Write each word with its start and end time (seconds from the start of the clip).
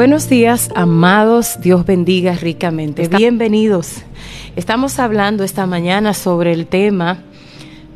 Buenos 0.00 0.30
días, 0.30 0.70
amados. 0.74 1.58
Dios 1.60 1.84
bendiga 1.84 2.32
ricamente. 2.32 3.06
Bienvenidos. 3.06 3.96
Estamos 4.56 4.98
hablando 4.98 5.44
esta 5.44 5.66
mañana 5.66 6.14
sobre 6.14 6.54
el 6.54 6.66
tema 6.66 7.22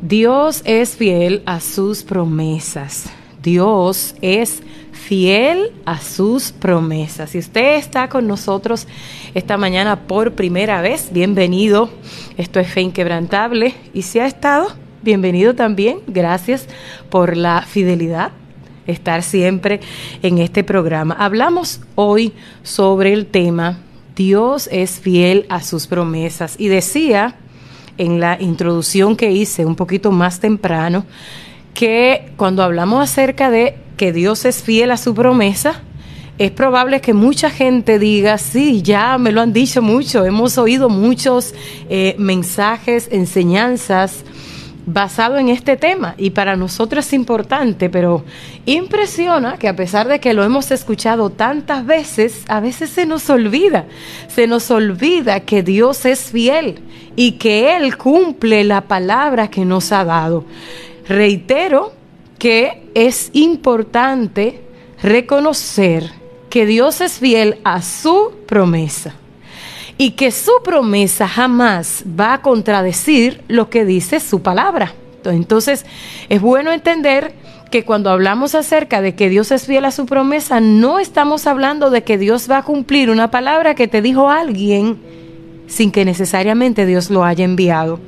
Dios 0.03 0.61
es 0.65 0.97
fiel 0.97 1.41
a 1.47 1.59
sus 1.59 2.03
promesas. 2.03 3.05
Dios 3.41 4.13
es 4.21 4.61
fiel 4.91 5.71
a 5.85 5.99
sus 5.99 6.51
promesas. 6.51 7.31
Si 7.31 7.39
usted 7.39 7.77
está 7.77 8.07
con 8.07 8.27
nosotros 8.27 8.87
esta 9.33 9.57
mañana 9.57 10.01
por 10.01 10.33
primera 10.33 10.81
vez, 10.81 11.09
bienvenido. 11.11 11.89
Esto 12.37 12.59
es 12.59 12.67
Fe 12.67 12.81
Inquebrantable. 12.81 13.73
Y 13.95 14.03
si 14.03 14.19
ha 14.19 14.27
estado, 14.27 14.67
bienvenido 15.01 15.55
también. 15.55 16.01
Gracias 16.05 16.67
por 17.09 17.35
la 17.35 17.63
fidelidad 17.63 18.31
estar 18.87 19.23
siempre 19.23 19.79
en 20.21 20.37
este 20.37 20.63
programa. 20.63 21.15
Hablamos 21.17 21.81
hoy 21.95 22.33
sobre 22.63 23.13
el 23.13 23.25
tema 23.25 23.79
Dios 24.15 24.69
es 24.71 24.99
fiel 24.99 25.45
a 25.49 25.61
sus 25.61 25.87
promesas 25.87 26.55
y 26.57 26.69
decía 26.69 27.35
en 27.97 28.19
la 28.19 28.37
introducción 28.41 29.15
que 29.15 29.31
hice 29.31 29.65
un 29.65 29.75
poquito 29.75 30.11
más 30.11 30.39
temprano 30.39 31.05
que 31.73 32.31
cuando 32.37 32.63
hablamos 32.63 33.03
acerca 33.03 33.51
de 33.51 33.77
que 33.97 34.13
Dios 34.13 34.45
es 34.45 34.63
fiel 34.63 34.91
a 34.91 34.97
su 34.97 35.13
promesa, 35.13 35.81
es 36.37 36.51
probable 36.51 37.01
que 37.01 37.13
mucha 37.13 37.49
gente 37.49 37.99
diga, 37.99 38.37
sí, 38.37 38.81
ya 38.81 39.17
me 39.17 39.31
lo 39.31 39.41
han 39.41 39.53
dicho 39.53 39.81
mucho, 39.81 40.25
hemos 40.25 40.57
oído 40.57 40.89
muchos 40.89 41.53
eh, 41.89 42.15
mensajes, 42.17 43.09
enseñanzas 43.11 44.23
basado 44.85 45.37
en 45.37 45.49
este 45.49 45.77
tema 45.77 46.15
y 46.17 46.29
para 46.31 46.55
nosotros 46.55 47.07
es 47.07 47.13
importante, 47.13 47.89
pero 47.89 48.23
impresiona 48.65 49.57
que 49.57 49.67
a 49.67 49.75
pesar 49.75 50.07
de 50.07 50.19
que 50.19 50.33
lo 50.33 50.43
hemos 50.43 50.71
escuchado 50.71 51.29
tantas 51.29 51.85
veces, 51.85 52.43
a 52.47 52.59
veces 52.59 52.89
se 52.91 53.05
nos 53.05 53.29
olvida, 53.29 53.85
se 54.27 54.47
nos 54.47 54.69
olvida 54.71 55.39
que 55.41 55.63
Dios 55.63 56.05
es 56.05 56.31
fiel 56.31 56.79
y 57.15 57.33
que 57.33 57.75
Él 57.75 57.97
cumple 57.97 58.63
la 58.63 58.81
palabra 58.81 59.49
que 59.49 59.65
nos 59.65 59.91
ha 59.91 60.05
dado. 60.05 60.45
Reitero 61.07 61.93
que 62.37 62.89
es 62.93 63.29
importante 63.33 64.61
reconocer 65.01 66.11
que 66.49 66.65
Dios 66.65 67.01
es 67.01 67.13
fiel 67.19 67.59
a 67.63 67.81
su 67.81 68.31
promesa 68.47 69.15
y 69.97 70.11
que 70.11 70.31
su 70.31 70.51
promesa 70.63 71.27
jamás 71.27 72.03
va 72.19 72.33
a 72.33 72.41
contradecir 72.41 73.41
lo 73.47 73.69
que 73.69 73.85
dice 73.85 74.19
su 74.19 74.41
palabra. 74.41 74.93
Entonces, 75.23 75.85
es 76.29 76.41
bueno 76.41 76.71
entender 76.71 77.33
que 77.71 77.83
cuando 77.83 78.09
hablamos 78.09 78.55
acerca 78.55 79.01
de 79.01 79.15
que 79.15 79.29
Dios 79.29 79.51
es 79.51 79.65
fiel 79.65 79.85
a 79.85 79.91
su 79.91 80.05
promesa, 80.05 80.59
no 80.59 80.99
estamos 80.99 81.47
hablando 81.47 81.89
de 81.89 82.03
que 82.03 82.17
Dios 82.17 82.49
va 82.49 82.59
a 82.59 82.63
cumplir 82.63 83.09
una 83.09 83.31
palabra 83.31 83.75
que 83.75 83.87
te 83.87 84.01
dijo 84.01 84.29
alguien 84.29 84.99
sin 85.67 85.91
que 85.91 86.05
necesariamente 86.05 86.85
Dios 86.85 87.09
lo 87.09 87.23
haya 87.23 87.43
enviado. 87.43 87.99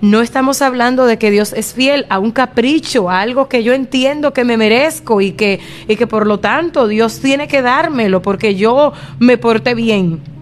No 0.00 0.22
estamos 0.22 0.62
hablando 0.62 1.06
de 1.06 1.18
que 1.18 1.30
Dios 1.30 1.52
es 1.52 1.74
fiel 1.74 2.06
a 2.08 2.20
un 2.20 2.30
capricho, 2.30 3.10
a 3.10 3.20
algo 3.20 3.48
que 3.48 3.64
yo 3.64 3.74
entiendo 3.74 4.32
que 4.32 4.44
me 4.44 4.56
merezco 4.56 5.20
y 5.20 5.32
que, 5.32 5.58
y 5.88 5.96
que 5.96 6.06
por 6.06 6.26
lo 6.26 6.38
tanto 6.38 6.86
Dios 6.86 7.18
tiene 7.18 7.48
que 7.48 7.62
dármelo 7.62 8.22
porque 8.22 8.54
yo 8.54 8.92
me 9.18 9.38
porté 9.38 9.74
bien 9.74 10.37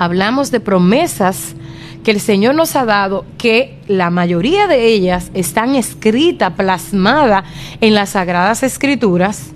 hablamos 0.00 0.50
de 0.50 0.60
promesas 0.60 1.54
que 2.02 2.10
el 2.10 2.20
Señor 2.20 2.54
nos 2.54 2.74
ha 2.74 2.86
dado, 2.86 3.26
que 3.36 3.78
la 3.86 4.08
mayoría 4.08 4.66
de 4.66 4.86
ellas 4.86 5.30
están 5.34 5.74
escritas, 5.74 6.54
plasmadas 6.54 7.44
en 7.82 7.94
las 7.94 8.08
Sagradas 8.10 8.62
Escrituras, 8.62 9.50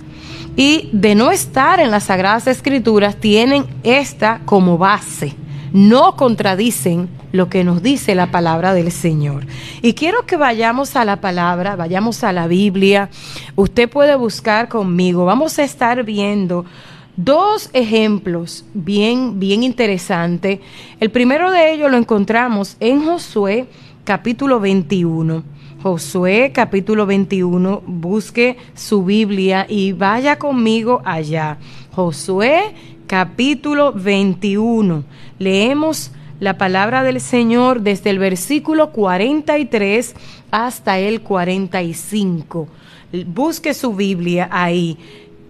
y 0.55 0.89
de 0.93 1.15
no 1.15 1.31
estar 1.31 1.79
en 1.79 1.89
las 1.89 2.03
Sagradas 2.03 2.45
Escrituras, 2.45 3.15
tienen 3.15 3.65
esta 3.83 4.41
como 4.45 4.77
base. 4.77 5.33
No 5.73 6.15
contradicen 6.15 7.09
lo 7.31 7.49
que 7.49 7.63
nos 7.63 7.81
dice 7.81 8.13
la 8.13 8.29
palabra 8.29 8.75
del 8.75 8.91
Señor. 8.91 9.47
Y 9.81 9.93
quiero 9.93 10.27
que 10.27 10.37
vayamos 10.37 10.95
a 10.95 11.05
la 11.05 11.21
palabra, 11.21 11.75
vayamos 11.75 12.23
a 12.23 12.31
la 12.31 12.45
Biblia. 12.45 13.09
Usted 13.55 13.89
puede 13.89 14.15
buscar 14.15 14.69
conmigo. 14.69 15.25
Vamos 15.25 15.57
a 15.57 15.63
estar 15.63 16.03
viendo 16.03 16.65
dos 17.17 17.69
ejemplos 17.73 18.65
bien, 18.73 19.39
bien 19.39 19.63
interesantes. 19.63 20.59
El 20.99 21.11
primero 21.11 21.51
de 21.51 21.73
ellos 21.73 21.91
lo 21.91 21.97
encontramos 21.97 22.77
en 22.79 23.05
Josué 23.05 23.67
capítulo 24.03 24.59
21. 24.59 25.43
Josué 25.81 26.51
capítulo 26.53 27.05
21, 27.05 27.83
busque 27.85 28.57
su 28.73 29.03
Biblia 29.03 29.67
y 29.69 29.91
vaya 29.91 30.39
conmigo 30.39 31.01
allá. 31.05 31.57
Josué 31.91 32.73
capítulo 33.05 33.93
21. 33.93 35.03
Leemos 35.37 36.11
la 36.39 36.57
palabra 36.57 37.03
del 37.03 37.21
Señor 37.21 37.81
desde 37.81 38.09
el 38.09 38.19
versículo 38.19 38.91
43 38.91 40.15
hasta 40.49 40.97
el 40.99 41.21
45. 41.21 42.67
Busque 43.27 43.73
su 43.73 43.93
Biblia 43.93 44.49
ahí. 44.51 44.97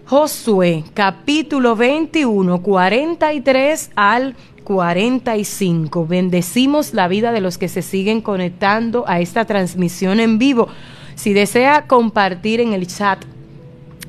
Josué 0.07 0.83
capítulo 0.93 1.75
21, 1.75 2.61
43 2.61 3.89
al 3.95 4.35
45. 4.63 6.05
Bendecimos 6.05 6.93
la 6.93 7.07
vida 7.07 7.31
de 7.31 7.41
los 7.41 7.57
que 7.57 7.67
se 7.67 7.81
siguen 7.81 8.21
conectando 8.21 9.05
a 9.07 9.19
esta 9.19 9.45
transmisión 9.45 10.19
en 10.19 10.37
vivo. 10.37 10.67
Si 11.15 11.33
desea 11.33 11.87
compartir 11.87 12.61
en 12.61 12.73
el 12.73 12.85
chat 12.85 13.25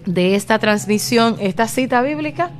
de 0.05 0.34
esta 0.34 0.59
transmisión 0.59 1.37
esta 1.41 1.67
cita 1.67 2.03
bíblica, 2.03 2.51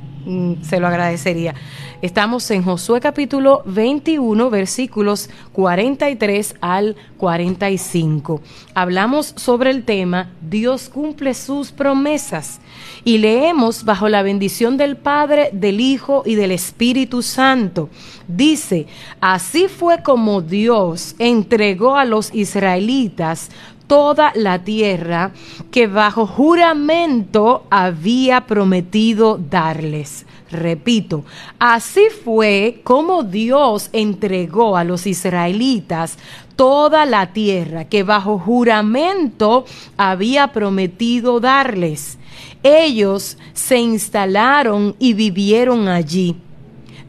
se 0.61 0.79
lo 0.79 0.87
agradecería. 0.87 1.55
Estamos 2.01 2.49
en 2.51 2.63
Josué 2.63 2.99
capítulo 2.99 3.63
21, 3.65 4.49
versículos 4.49 5.29
43 5.53 6.55
al 6.61 6.95
45. 7.17 8.41
Hablamos 8.75 9.33
sobre 9.35 9.71
el 9.71 9.83
tema 9.83 10.29
Dios 10.41 10.89
cumple 10.89 11.33
sus 11.33 11.71
promesas 11.71 12.59
y 13.03 13.17
leemos 13.17 13.85
bajo 13.85 14.09
la 14.09 14.21
bendición 14.21 14.77
del 14.77 14.97
Padre, 14.97 15.49
del 15.53 15.79
Hijo 15.79 16.23
y 16.25 16.35
del 16.35 16.51
Espíritu 16.51 17.21
Santo. 17.21 17.89
Dice, 18.27 18.85
así 19.21 19.67
fue 19.67 20.03
como 20.03 20.41
Dios 20.41 21.15
entregó 21.17 21.95
a 21.95 22.05
los 22.05 22.33
israelitas 22.35 23.49
toda 23.87 24.31
la 24.35 24.63
tierra 24.63 25.31
que 25.71 25.87
bajo 25.87 26.27
juramento 26.27 27.65
había 27.69 28.45
prometido 28.45 29.37
darles. 29.37 30.25
Repito, 30.51 31.25
así 31.59 32.03
fue 32.23 32.81
como 32.83 33.23
Dios 33.23 33.89
entregó 33.91 34.77
a 34.77 34.83
los 34.83 35.05
israelitas 35.05 36.17
toda 36.55 37.05
la 37.05 37.33
tierra 37.33 37.85
que 37.85 38.03
bajo 38.03 38.39
juramento 38.39 39.65
había 39.97 40.53
prometido 40.53 41.39
darles. 41.39 42.17
Ellos 42.63 43.37
se 43.53 43.77
instalaron 43.77 44.95
y 44.99 45.13
vivieron 45.13 45.87
allí. 45.87 46.37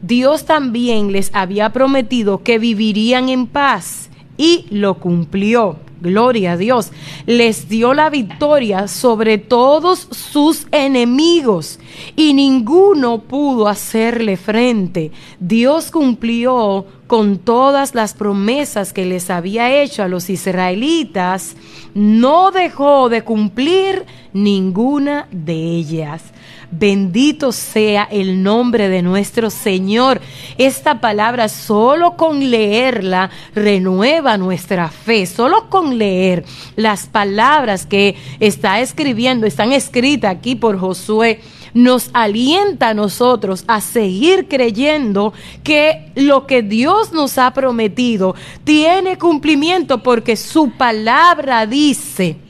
Dios 0.01 0.45
también 0.45 1.11
les 1.11 1.31
había 1.33 1.71
prometido 1.71 2.43
que 2.43 2.59
vivirían 2.59 3.29
en 3.29 3.47
paz 3.47 4.09
y 4.37 4.65
lo 4.69 4.99
cumplió 4.99 5.77
gloria 6.01 6.53
a 6.53 6.57
Dios, 6.57 6.91
les 7.25 7.69
dio 7.69 7.93
la 7.93 8.09
victoria 8.09 8.87
sobre 8.87 9.37
todos 9.37 10.07
sus 10.11 10.67
enemigos 10.71 11.79
y 12.15 12.33
ninguno 12.33 13.19
pudo 13.19 13.67
hacerle 13.67 14.37
frente. 14.37 15.11
Dios 15.39 15.91
cumplió 15.91 16.85
con 17.07 17.39
todas 17.39 17.95
las 17.95 18.13
promesas 18.13 18.93
que 18.93 19.05
les 19.05 19.29
había 19.29 19.81
hecho 19.81 20.03
a 20.03 20.07
los 20.07 20.29
israelitas, 20.29 21.55
no 21.95 22.51
dejó 22.51 23.09
de 23.09 23.23
cumplir 23.23 24.05
ninguna 24.31 25.27
de 25.31 25.55
ellas. 25.55 26.23
Bendito 26.71 27.51
sea 27.51 28.07
el 28.11 28.43
nombre 28.43 28.89
de 28.89 29.01
nuestro 29.01 29.49
Señor. 29.49 30.21
Esta 30.57 31.01
palabra 31.01 31.49
solo 31.49 32.15
con 32.15 32.51
leerla 32.51 33.31
renueva 33.55 34.37
nuestra 34.37 34.89
fe. 34.89 35.25
Solo 35.25 35.69
con 35.69 35.97
leer 35.97 36.45
las 36.75 37.07
palabras 37.07 37.85
que 37.87 38.15
está 38.39 38.79
escribiendo, 38.81 39.47
están 39.47 39.71
escritas 39.73 40.31
aquí 40.31 40.55
por 40.55 40.79
Josué 40.79 41.41
nos 41.73 42.09
alienta 42.13 42.89
a 42.89 42.93
nosotros 42.93 43.63
a 43.67 43.79
seguir 43.79 44.47
creyendo 44.47 45.33
que 45.63 46.11
lo 46.15 46.47
que 46.47 46.63
Dios 46.63 47.13
nos 47.13 47.37
ha 47.37 47.53
prometido 47.53 48.35
tiene 48.63 49.19
cumplimiento 49.19 50.01
porque 50.01 50.35
su 50.35 50.71
palabra 50.71 51.67
dice 51.67 52.48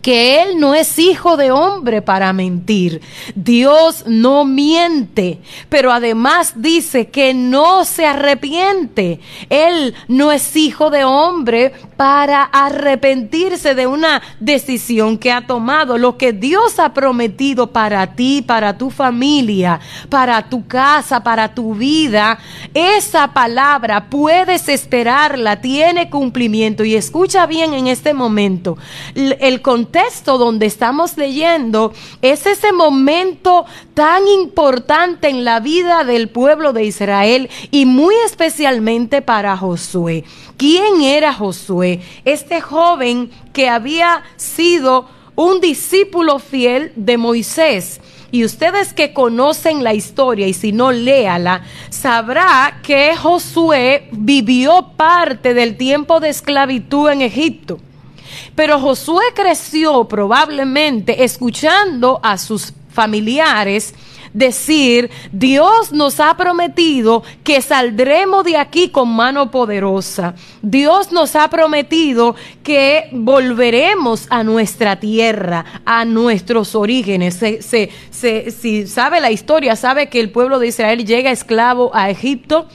que 0.00 0.42
Él 0.42 0.58
no 0.58 0.74
es 0.74 0.98
hijo 0.98 1.36
de 1.36 1.50
hombre 1.50 2.02
para 2.02 2.32
mentir. 2.32 3.00
Dios 3.34 4.04
no 4.06 4.44
miente, 4.44 5.40
pero 5.68 5.92
además 5.92 6.54
dice 6.56 7.08
que 7.08 7.34
no 7.34 7.84
se 7.84 8.06
arrepiente. 8.06 9.20
Él 9.50 9.94
no 10.08 10.32
es 10.32 10.56
hijo 10.56 10.90
de 10.90 11.04
hombre 11.04 11.72
para 11.96 12.42
arrepentirse 12.42 13.74
de 13.74 13.86
una 13.86 14.22
decisión 14.40 15.18
que 15.18 15.32
ha 15.32 15.46
tomado. 15.46 15.98
Lo 15.98 16.16
que 16.16 16.32
Dios 16.32 16.78
ha 16.78 16.94
prometido 16.94 17.72
para 17.72 18.14
ti, 18.14 18.42
para 18.42 18.76
tu 18.78 18.90
familia, 18.90 19.80
para 20.08 20.48
tu 20.48 20.66
casa, 20.66 21.22
para 21.22 21.54
tu 21.54 21.74
vida, 21.74 22.38
esa 22.72 23.32
palabra 23.32 24.08
puedes 24.10 24.68
esperarla, 24.68 25.60
tiene 25.60 26.10
cumplimiento. 26.10 26.84
Y 26.84 26.94
escucha 26.94 27.46
bien 27.46 27.74
en 27.74 27.86
este 27.86 28.14
momento, 28.14 28.76
el 29.14 29.62
contexto 29.62 29.83
donde 30.38 30.66
estamos 30.66 31.16
leyendo 31.16 31.92
es 32.22 32.46
ese 32.46 32.72
momento 32.72 33.64
tan 33.94 34.26
importante 34.28 35.28
en 35.28 35.44
la 35.44 35.60
vida 35.60 36.04
del 36.04 36.28
pueblo 36.28 36.72
de 36.72 36.84
Israel 36.84 37.50
y 37.70 37.86
muy 37.86 38.14
especialmente 38.26 39.22
para 39.22 39.56
Josué. 39.56 40.24
¿Quién 40.56 41.02
era 41.02 41.32
Josué? 41.32 42.00
Este 42.24 42.60
joven 42.60 43.30
que 43.52 43.68
había 43.68 44.22
sido 44.36 45.06
un 45.36 45.60
discípulo 45.60 46.38
fiel 46.38 46.92
de 46.96 47.18
Moisés. 47.18 48.00
Y 48.30 48.44
ustedes 48.44 48.92
que 48.92 49.12
conocen 49.12 49.84
la 49.84 49.94
historia, 49.94 50.48
y 50.48 50.54
si 50.54 50.72
no 50.72 50.90
léala, 50.90 51.62
sabrá 51.90 52.80
que 52.82 53.14
Josué 53.14 54.08
vivió 54.10 54.90
parte 54.96 55.54
del 55.54 55.76
tiempo 55.76 56.18
de 56.18 56.30
esclavitud 56.30 57.10
en 57.10 57.20
Egipto. 57.22 57.78
Pero 58.54 58.80
Josué 58.80 59.24
creció 59.34 60.04
probablemente 60.04 61.24
escuchando 61.24 62.20
a 62.22 62.38
sus 62.38 62.72
familiares 62.90 63.94
decir, 64.34 65.10
Dios 65.32 65.92
nos 65.92 66.20
ha 66.20 66.36
prometido 66.36 67.22
que 67.42 67.62
saldremos 67.62 68.44
de 68.44 68.58
aquí 68.58 68.90
con 68.90 69.08
mano 69.08 69.50
poderosa. 69.50 70.34
Dios 70.60 71.12
nos 71.12 71.36
ha 71.36 71.48
prometido 71.48 72.34
que 72.62 73.08
volveremos 73.12 74.26
a 74.28 74.42
nuestra 74.42 74.96
tierra, 74.96 75.64
a 75.86 76.04
nuestros 76.04 76.74
orígenes. 76.74 77.40
si 77.60 78.86
sabe 78.86 79.20
la 79.20 79.30
historia, 79.30 79.76
sabe 79.76 80.08
que 80.08 80.20
el 80.20 80.30
pueblo 80.30 80.58
de 80.58 80.66
Israel 80.66 81.06
llega 81.06 81.30
esclavo 81.30 81.92
a 81.94 82.10
Egipto 82.10 82.66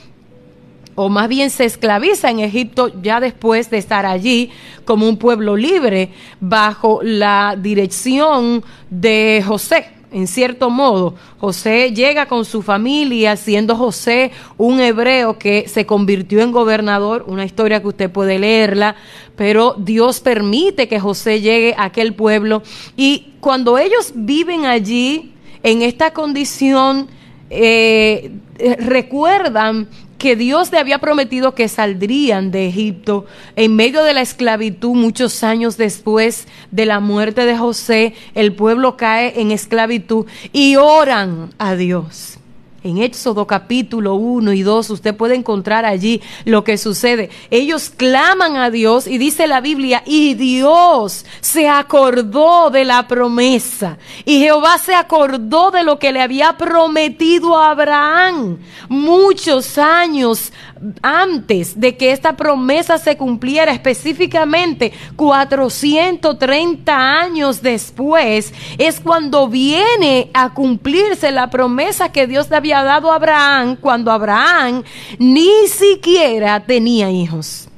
o 1.02 1.08
más 1.08 1.30
bien 1.30 1.50
se 1.50 1.64
esclaviza 1.64 2.30
en 2.30 2.42
Egipto 2.42 2.92
ya 3.02 3.22
después 3.22 3.70
de 3.70 3.78
estar 3.78 4.06
allí 4.06 4.52
como 4.84 5.08
un 5.08 5.16
pueblo 5.16 5.56
libre 5.56 6.10
bajo 6.42 7.00
la 7.02 7.56
dirección 7.58 8.66
de 8.90 9.42
José. 9.48 9.86
En 10.12 10.28
cierto 10.28 10.70
modo, 10.70 11.16
José 11.38 11.94
llega 11.94 12.26
con 12.26 12.44
su 12.44 12.62
familia, 12.62 13.38
siendo 13.38 13.78
José 13.78 14.32
un 14.58 14.82
hebreo 14.82 15.40
que 15.40 15.70
se 15.70 15.86
convirtió 15.86 16.42
en 16.42 16.52
gobernador, 16.52 17.24
una 17.28 17.46
historia 17.46 17.82
que 17.82 17.88
usted 17.88 18.12
puede 18.12 18.38
leerla, 18.38 18.98
pero 19.38 19.76
Dios 19.78 20.20
permite 20.20 20.90
que 20.90 21.00
José 21.00 21.40
llegue 21.40 21.76
a 21.78 21.86
aquel 21.86 22.14
pueblo 22.14 22.62
y 22.98 23.36
cuando 23.40 23.78
ellos 23.78 24.12
viven 24.16 24.66
allí, 24.66 25.32
en 25.64 25.82
esta 25.82 26.12
condición, 26.12 27.08
eh, 27.50 28.32
recuerdan 28.80 29.88
que 30.20 30.36
Dios 30.36 30.72
le 30.72 30.78
había 30.78 31.00
prometido 31.00 31.56
que 31.56 31.68
saldrían 31.68 32.52
de 32.52 32.68
Egipto 32.68 33.26
en 33.56 33.76
medio 33.76 34.04
de 34.04 34.14
la 34.14 34.22
esclavitud 34.22 34.94
muchos 34.94 35.44
años 35.44 35.78
después 35.78 36.48
de 36.70 36.86
la 36.86 37.00
muerte 37.00 37.46
de 37.46 37.58
José, 37.58 38.14
el 38.36 38.54
pueblo 38.54 38.98
cae 38.98 39.42
en 39.42 39.52
esclavitud 39.52 40.28
y 40.54 40.76
oran 40.76 41.50
a 41.58 41.76
Dios. 41.76 42.39
En 42.82 42.98
Éxodo 42.98 43.46
capítulo 43.46 44.16
1 44.16 44.54
y 44.54 44.62
2 44.62 44.90
usted 44.92 45.16
puede 45.16 45.36
encontrar 45.36 45.86
allí 45.86 46.22
lo 46.46 46.64
que 46.64 46.78
sucede. 46.78 47.30
Ellos 47.52 47.90
claman 47.90 48.56
a 48.56 48.70
Dios 48.70 49.06
y 49.06 49.18
dice 49.18 49.48
la 49.48 49.60
Biblia, 49.60 50.02
y 50.06 50.36
Dios 50.36 51.26
se 51.42 51.68
acordó 51.68 52.70
de 52.70 52.86
la 52.86 53.08
promesa. 53.08 53.98
Y 54.24 54.40
Jehová 54.40 54.78
se 54.78 54.96
acordó 54.96 55.72
de 55.72 55.84
lo 55.84 56.00
que 56.00 56.14
le 56.14 56.22
había 56.22 56.58
prometido 56.58 57.58
a 57.58 57.72
Abraham 57.72 58.60
muchos 58.88 59.78
años 59.78 60.54
antes 61.02 61.80
de 61.80 61.98
que 61.98 62.12
esta 62.12 62.36
promesa 62.36 62.98
se 62.98 63.18
cumpliera, 63.18 63.72
específicamente 63.72 64.92
430 65.16 66.96
años 66.96 67.62
después, 67.62 68.54
es 68.78 69.00
cuando 69.00 69.48
viene 69.48 70.30
a 70.34 70.54
cumplirse 70.54 71.32
la 71.32 71.50
promesa 71.50 72.12
que 72.12 72.28
Dios 72.28 72.50
le 72.50 72.58
había 72.58 72.84
dado 72.84 73.12
a 73.12 73.16
Abraham 73.16 73.78
cuando 73.80 74.12
Abraham 74.12 74.84
ni 75.18 75.68
siquiera 75.68 76.66
tenía 76.66 77.12
hijos. 77.12 77.69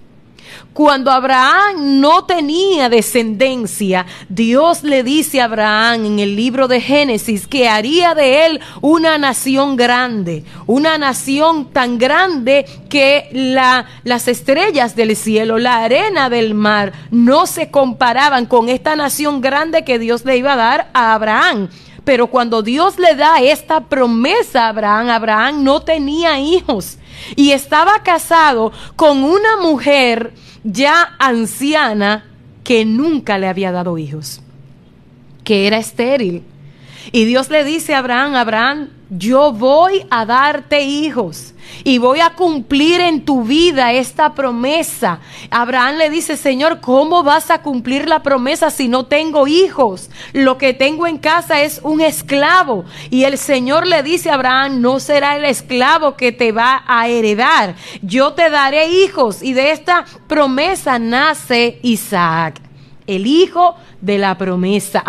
Cuando 0.73 1.11
Abraham 1.11 1.99
no 1.99 2.23
tenía 2.23 2.87
descendencia, 2.87 4.05
Dios 4.29 4.83
le 4.83 5.03
dice 5.03 5.41
a 5.41 5.45
Abraham 5.45 6.05
en 6.05 6.19
el 6.19 6.37
libro 6.37 6.69
de 6.69 6.79
Génesis 6.79 7.45
que 7.45 7.67
haría 7.67 8.15
de 8.15 8.45
él 8.45 8.61
una 8.79 9.17
nación 9.17 9.75
grande, 9.75 10.45
una 10.67 10.97
nación 10.97 11.73
tan 11.73 11.97
grande 11.97 12.65
que 12.87 13.27
la, 13.33 13.85
las 14.05 14.29
estrellas 14.29 14.95
del 14.95 15.17
cielo, 15.17 15.59
la 15.59 15.83
arena 15.83 16.29
del 16.29 16.53
mar, 16.53 16.93
no 17.11 17.47
se 17.47 17.69
comparaban 17.69 18.45
con 18.45 18.69
esta 18.69 18.95
nación 18.95 19.41
grande 19.41 19.83
que 19.83 19.99
Dios 19.99 20.23
le 20.23 20.37
iba 20.37 20.53
a 20.53 20.57
dar 20.57 20.89
a 20.93 21.13
Abraham. 21.13 21.67
Pero 22.05 22.27
cuando 22.27 22.63
Dios 22.63 22.97
le 22.97 23.15
da 23.15 23.41
esta 23.41 23.81
promesa 23.81 24.67
a 24.67 24.69
Abraham, 24.69 25.09
Abraham 25.09 25.63
no 25.65 25.81
tenía 25.81 26.39
hijos 26.39 26.97
y 27.35 27.51
estaba 27.51 28.01
casado 28.03 28.71
con 28.95 29.23
una 29.23 29.57
mujer 29.57 30.33
ya 30.63 31.15
anciana 31.19 32.25
que 32.63 32.85
nunca 32.85 33.37
le 33.37 33.47
había 33.47 33.71
dado 33.71 33.97
hijos, 33.97 34.41
que 35.43 35.67
era 35.67 35.77
estéril. 35.77 36.43
Y 37.11 37.25
Dios 37.25 37.49
le 37.49 37.63
dice 37.63 37.95
a 37.95 37.99
Abraham, 37.99 38.35
Abraham, 38.35 38.89
yo 39.13 39.51
voy 39.51 40.05
a 40.09 40.25
darte 40.25 40.83
hijos 40.83 41.53
y 41.83 41.97
voy 41.97 42.21
a 42.21 42.29
cumplir 42.29 43.01
en 43.01 43.25
tu 43.25 43.43
vida 43.43 43.91
esta 43.91 44.33
promesa. 44.33 45.19
Abraham 45.49 45.97
le 45.97 46.09
dice, 46.09 46.37
Señor, 46.37 46.79
¿cómo 46.79 47.21
vas 47.21 47.51
a 47.51 47.61
cumplir 47.61 48.07
la 48.07 48.23
promesa 48.23 48.69
si 48.69 48.87
no 48.87 49.07
tengo 49.07 49.47
hijos? 49.47 50.09
Lo 50.31 50.57
que 50.57 50.73
tengo 50.73 51.07
en 51.07 51.17
casa 51.17 51.61
es 51.61 51.81
un 51.83 51.99
esclavo. 51.99 52.85
Y 53.09 53.25
el 53.25 53.37
Señor 53.37 53.85
le 53.85 54.01
dice 54.01 54.29
a 54.29 54.35
Abraham, 54.35 54.79
no 54.79 55.01
será 55.01 55.35
el 55.35 55.43
esclavo 55.43 56.15
que 56.15 56.31
te 56.31 56.53
va 56.53 56.85
a 56.87 57.09
heredar. 57.09 57.75
Yo 58.01 58.31
te 58.31 58.49
daré 58.49 58.87
hijos 58.87 59.43
y 59.43 59.51
de 59.51 59.71
esta 59.71 60.05
promesa 60.29 60.99
nace 60.99 61.79
Isaac 61.81 62.61
el 63.07 63.27
hijo 63.27 63.75
de 63.90 63.90
la 64.01 64.37
promesa. 64.37 65.03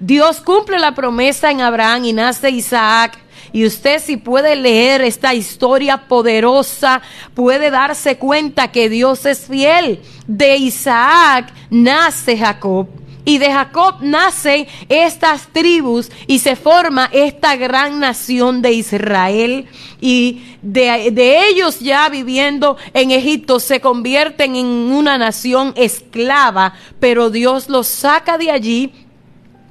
Dios 0.00 0.40
cumple 0.40 0.78
la 0.78 0.94
promesa 0.94 1.50
en 1.50 1.60
Abraham 1.60 2.04
y 2.04 2.12
nace 2.12 2.50
Isaac. 2.50 3.18
Y 3.50 3.64
usted 3.64 4.00
si 4.00 4.18
puede 4.18 4.56
leer 4.56 5.00
esta 5.00 5.32
historia 5.32 6.08
poderosa, 6.08 7.00
puede 7.34 7.70
darse 7.70 8.18
cuenta 8.18 8.68
que 8.68 8.90
Dios 8.90 9.24
es 9.24 9.46
fiel. 9.46 10.02
De 10.26 10.56
Isaac 10.56 11.52
nace 11.70 12.36
Jacob. 12.36 12.88
Y 13.24 13.38
de 13.38 13.52
Jacob 13.52 13.96
nacen 14.00 14.66
estas 14.88 15.48
tribus 15.52 16.10
y 16.26 16.38
se 16.38 16.56
forma 16.56 17.10
esta 17.12 17.56
gran 17.56 18.00
nación 18.00 18.62
de 18.62 18.72
Israel. 18.72 19.66
Y 20.00 20.42
de, 20.62 21.10
de, 21.12 21.48
ellos 21.48 21.80
ya 21.80 22.08
viviendo 22.08 22.76
en 22.94 23.10
Egipto 23.10 23.60
se 23.60 23.80
convierten 23.80 24.56
en 24.56 24.66
una 24.66 25.18
nación 25.18 25.72
esclava, 25.76 26.74
pero 27.00 27.30
Dios 27.30 27.68
los 27.68 27.86
saca 27.86 28.38
de 28.38 28.50
allí 28.50 28.92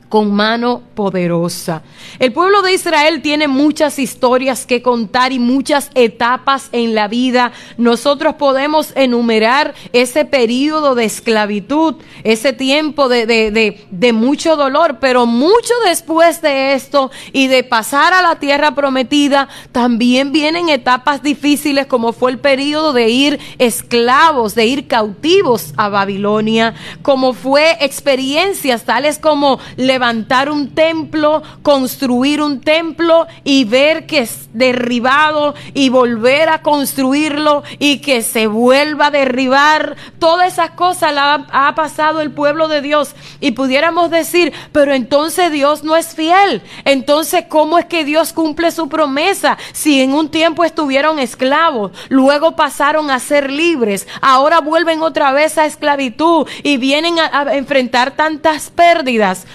con 0.10 0.32
mano 0.32 0.82
poderosa. 0.96 1.84
El 2.20 2.32
pueblo 2.32 2.62
de 2.62 2.74
Israel 2.74 3.22
tiene 3.22 3.48
muchas 3.48 4.00
historias 4.00 4.66
que 4.66 4.82
contar 4.82 5.32
y 5.32 5.40
muchas 5.40 5.92
etapas 5.96 6.70
en 6.72 6.96
la 6.96 7.08
vida. 7.08 7.52
Nosotros 7.78 8.36
podemos 8.36 8.94
enumerar 8.96 9.74
ese 9.92 10.26
periodo 10.26 10.96
de 10.96 11.06
esclavitud, 11.06 11.96
ese 12.24 12.54
tiempo 12.54 13.10
de, 13.10 13.26
de, 13.26 13.86
de, 13.90 14.14
mucho 14.14 14.56
dolor, 14.56 14.98
pero 15.00 15.26
mucho 15.26 15.74
después 15.86 16.42
de 16.42 16.74
esto 16.74 17.12
y 17.34 17.48
de 17.48 17.64
pasar 17.64 18.14
a 18.14 18.22
la 18.22 18.40
tierra 18.40 18.74
prometida, 18.74 19.50
también 19.72 20.32
vienen 20.32 20.70
etapas 20.70 21.22
difíciles 21.22 21.86
como 21.86 22.14
fue 22.14 22.32
el 22.32 22.40
periodo 22.40 22.94
de 22.94 23.10
ir 23.10 23.40
esclavos, 23.60 24.56
de 24.56 24.66
ir 24.66 24.88
cautivos 24.88 25.74
a 25.78 25.90
Babilonia, 25.90 26.74
como 27.02 27.34
fue 27.34 27.78
experiencias 27.82 28.84
tales 28.86 29.20
como 29.20 29.60
le 29.76 29.97
levantar 29.98 30.52
un 30.52 30.76
templo, 30.76 31.42
construir 31.64 32.40
un 32.40 32.62
templo 32.62 33.26
y 33.44 33.64
ver 33.64 34.06
que 34.06 34.20
es 34.20 34.48
derribado 34.54 35.56
y 35.74 35.90
volver 35.90 36.50
a 36.50 36.62
construirlo 36.62 37.64
y 37.80 37.98
que 37.98 38.22
se 38.22 38.46
vuelva 38.46 39.08
a 39.08 39.12
derribar. 39.12 39.96
Todas 40.20 40.54
esas 40.54 40.72
cosas 40.72 41.16
la 41.16 41.48
ha, 41.52 41.74
pasado 41.74 42.22
el 42.22 42.30
pueblo 42.30 42.68
de 42.68 42.84
Dios 42.84 43.16
y 43.40 43.54
pudiéramos 43.54 44.12
decir, 44.12 44.54
pero 44.72 44.94
entonces 44.94 45.52
Dios 45.52 45.84
no 45.84 45.96
es 45.96 46.14
fiel. 46.14 46.62
Entonces, 46.86 47.46
¿cómo 47.50 47.80
es 47.80 47.86
que 47.86 48.06
Dios 48.06 48.34
cumple 48.34 48.70
su 48.70 48.90
promesa? 48.90 49.58
Si 49.74 50.00
en 50.00 50.14
un 50.14 50.30
tiempo 50.30 50.64
estuvieron 50.64 51.18
esclavos, 51.18 51.92
luego 52.10 52.56
pasaron 52.56 53.10
a 53.10 53.20
ser 53.20 53.52
libres, 53.52 54.08
ahora 54.22 54.62
vuelven 54.62 55.02
otra 55.02 55.32
vez 55.32 55.58
a 55.58 55.66
esclavitud 55.66 56.48
y 56.62 56.78
vienen 56.78 57.18
a, 57.18 57.56
enfrentar 57.56 58.12
tantas 58.12 58.70
pérdidas. 58.70 59.48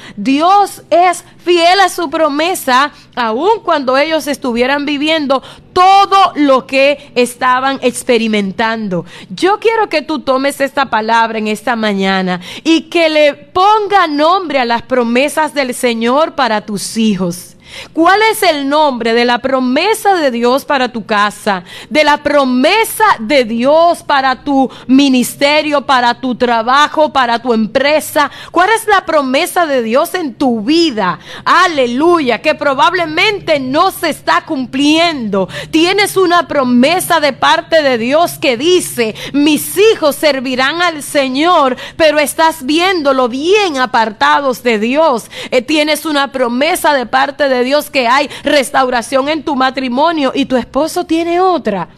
Es 0.91 1.25
fiel 1.45 1.81
a 1.81 1.89
su 1.89 2.09
promesa, 2.09 2.93
aun 3.15 3.61
cuando 3.63 3.97
ellos 3.97 4.27
estuvieran 4.27 4.87
viviendo 4.87 5.43
todo 5.73 6.33
lo 6.37 6.67
que 6.67 7.13
estaban 7.15 7.79
experimentando. 7.83 9.05
Yo 9.29 9.59
quiero 9.59 9.89
que 9.89 10.03
tú 10.03 10.21
tomes 10.21 10.61
esta 10.61 10.91
palabra 10.91 11.39
en 11.39 11.49
esta 11.49 11.77
mañana 11.77 12.41
y 12.65 12.83
que 12.83 13.09
le 13.09 13.35
ponga 13.35 14.07
nombre 14.07 14.59
a 14.59 14.65
las 14.65 14.83
promesas 14.83 15.55
del 15.55 15.75
Señor 15.75 16.35
para 16.35 16.65
tus 16.65 16.97
hijos. 16.97 17.57
¿Cuál 17.93 18.21
es 18.31 18.43
el 18.43 18.69
nombre 18.69 19.13
de 19.15 19.25
la 19.25 19.39
promesa 19.39 20.15
de 20.15 20.31
Dios 20.31 20.65
para 20.65 20.93
tu 20.93 21.05
casa? 21.05 21.65
De 21.91 22.05
la 22.05 22.23
promesa 22.23 23.05
de 23.19 23.45
Dios 23.45 24.03
para 24.03 24.45
tu 24.45 24.71
ministerio, 24.87 25.83
para 25.83 26.21
tu 26.21 26.35
trabajo, 26.35 27.13
para 27.13 27.41
tu 27.41 27.53
empresa. 27.53 28.31
¿Cuál 28.51 28.71
es 28.71 28.87
la 28.87 29.05
promesa 29.05 29.67
de 29.67 29.83
Dios 29.83 30.15
en 30.15 30.35
tu 30.35 30.61
vida? 30.63 31.19
Aleluya, 31.45 32.41
que 32.41 32.55
probablemente 32.55 33.61
no 33.61 33.91
se 33.91 34.11
está 34.11 34.45
cumpliendo. 34.45 35.49
Tienes 35.71 36.17
una 36.17 36.49
promesa 36.49 37.21
de 37.21 37.33
parte 37.33 37.83
de 37.83 37.99
Dios 37.99 38.39
que 38.39 38.57
dice, 38.57 39.15
mis 39.33 39.77
hijos 39.79 40.17
servirán 40.17 40.83
al 40.83 41.03
Señor, 41.03 41.77
pero 41.97 42.19
estás 42.19 42.65
viéndolo 42.65 43.29
bien 43.29 43.79
apartados 43.79 44.63
de 44.63 44.79
Dios. 44.79 45.25
Eh, 45.51 45.63
tienes 45.63 46.05
una 46.05 46.33
promesa 46.33 46.95
de 46.95 47.07
parte 47.07 47.49
de 47.49 47.62
Dios 47.63 47.91
que 47.91 48.09
hay 48.09 48.29
restauración 48.45 49.29
en 49.29 49.43
tu 49.43 49.57
matrimonio 49.57 50.33
y 50.35 50.47
tu 50.47 50.57
esposo 50.57 51.05
tiene 51.05 51.41
otra. 51.41 51.89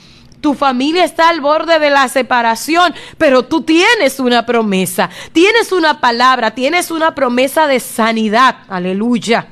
Tu 0.40 0.54
familia 0.54 1.04
está 1.04 1.30
al 1.30 1.40
borde 1.40 1.78
de 1.78 1.88
la 1.88 2.06
separación, 2.08 2.94
pero 3.16 3.44
tú 3.44 3.62
tienes 3.62 4.20
una 4.20 4.44
promesa, 4.44 5.08
tienes 5.32 5.72
una 5.72 6.00
palabra, 6.00 6.50
tienes 6.50 6.90
una 6.90 7.14
promesa 7.14 7.66
de 7.66 7.80
sanidad. 7.80 8.56
Aleluya. 8.68 9.46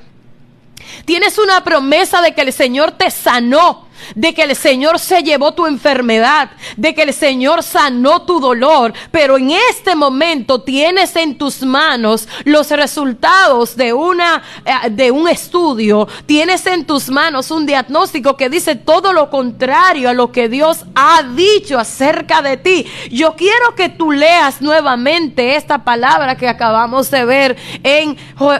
Tienes 1.05 1.39
una 1.39 1.65
promesa 1.65 2.21
de 2.21 2.35
que 2.35 2.43
el 2.43 2.53
Señor 2.53 2.93
te 2.93 3.11
sanó 3.11 3.87
de 4.15 4.35
que 4.35 4.43
el 4.43 4.57
Señor 4.57 4.99
se 4.99 5.23
llevó 5.23 5.53
tu 5.53 5.67
enfermedad, 5.67 6.51
de 6.77 6.95
que 6.95 7.03
el 7.03 7.13
Señor 7.13 7.63
sanó 7.63 8.23
tu 8.23 8.41
dolor, 8.41 8.93
pero 9.11 9.39
en 9.39 9.51
este 9.71 9.95
momento 9.95 10.63
tienes 10.63 11.15
en 11.17 11.37
tus 11.37 11.63
manos 11.63 12.29
los 12.45 12.71
resultados 12.71 13.77
de 13.77 13.93
una 13.93 14.43
eh, 14.65 14.91
de 14.91 15.11
un 15.11 15.29
estudio, 15.29 16.09
tienes 16.27 16.67
en 16.67 16.85
tus 16.85 17.09
manos 17.09 17.51
un 17.51 17.67
diagnóstico 17.67 18.37
que 18.37 18.49
dice 18.49 18.77
todo 18.77 19.13
lo 19.13 19.31
contrario 19.31 20.09
a 20.09 20.15
lo 20.15 20.33
que 20.33 20.49
Dios 20.49 20.85
ha 20.95 21.23
dicho 21.23 21.79
acerca 21.79 22.43
de 22.43 22.57
ti. 22.57 22.87
Yo 23.11 23.35
quiero 23.37 23.75
que 23.75 23.89
tú 23.89 24.13
leas 24.13 24.61
nuevamente 24.61 25.57
esta 25.57 25.85
palabra 25.85 26.37
que 26.37 26.49
acabamos 26.49 27.11
de 27.11 27.25
ver 27.25 27.57
en, 27.83 28.17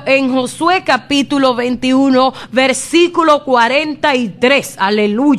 en 0.07 0.33
Josué 0.33 0.83
capítulo 0.85 1.55
21, 1.55 2.33
versículo 2.51 3.45
43. 3.45 4.77
Aleluya. 4.79 5.32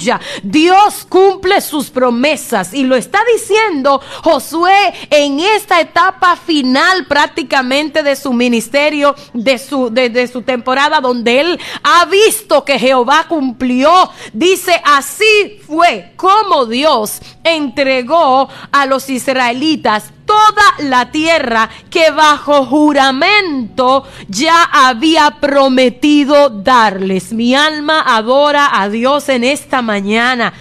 Dios 0.44 1.06
cumple 1.08 1.62
sus 1.62 1.90
promesas 1.90 2.74
y 2.74 2.84
lo 2.84 2.96
está 2.96 3.20
diciendo 3.32 4.02
Josué 4.24 4.94
en 5.10 5.40
esta 5.40 5.80
etapa 5.80 6.36
final 6.36 7.06
prácticamente 7.06 8.04
de 8.04 8.16
su 8.16 8.34
ministerio, 8.34 9.16
de 9.34 9.58
su, 9.58 9.90
de, 9.90 10.28
su 10.28 10.42
temporada, 10.42 11.00
donde 11.00 11.42
él 11.42 11.60
ha 11.84 12.06
visto 12.06 12.66
que 12.66 12.80
Jehová 12.80 13.26
cumplió. 13.28 14.10
Dice, 14.34 14.82
así 14.84 15.60
fue 15.66 16.14
como 16.16 16.66
Dios 16.66 17.20
entregó 17.44 18.50
a 18.72 18.86
los 18.86 19.10
israelitas 19.10 20.06
toda 20.34 20.90
la 20.90 21.12
tierra 21.12 21.70
que 21.92 22.10
bajo 22.10 22.66
juramento 22.66 24.04
ya 24.28 24.64
había 24.64 25.38
prometido 25.40 26.50
darles. 26.50 27.34
Mi 27.34 27.54
alma 27.54 28.04
adora 28.04 28.82
a 28.82 28.90
Dios 28.90 29.30
en 29.30 29.44
esta 29.44 29.84
mañana. 29.84 30.52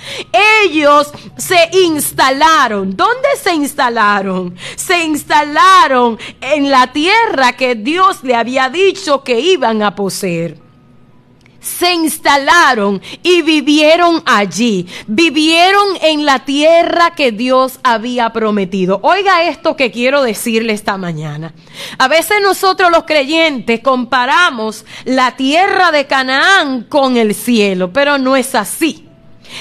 Ellos 0.63 1.11
se 1.39 1.71
instalaron. 1.73 2.95
¿Dónde 2.95 3.29
se 3.43 3.55
instalaron? 3.55 4.55
Se 4.77 5.05
instalaron 5.05 6.19
en 6.43 6.71
la 6.71 6.93
tierra 6.93 7.55
que 7.55 7.75
Dios 7.75 8.23
le 8.25 8.35
había 8.35 8.69
dicho 8.69 9.25
que 9.25 9.41
iban 9.41 9.83
a 9.83 9.95
poseer 9.95 10.62
se 11.63 11.93
instalaron 11.95 13.01
y 13.23 13.41
vivieron 13.43 14.23
allí. 14.27 14.87
Vivieron 15.07 15.97
en 16.03 16.27
la 16.27 16.45
tierra 16.45 17.15
que 17.15 17.33
Dios 17.33 17.79
había 17.83 18.31
prometido. 18.31 19.01
Oiga 19.03 19.45
esto 19.45 19.77
que 19.77 19.91
quiero 19.91 20.23
decirle 20.23 20.73
esta 20.73 20.99
mañana. 20.99 21.55
A 21.99 22.09
veces 22.09 22.39
nosotros 22.43 22.91
los 22.91 23.05
creyentes 23.05 23.81
comparamos 23.81 24.85
la 25.05 25.37
tierra 25.37 25.93
de 25.93 26.07
Canaán 26.07 26.85
con 26.85 27.17
el 27.17 27.35
cielo, 27.35 27.93
pero 27.93 28.19
no 28.19 28.37
es 28.37 28.55
así. 28.55 29.09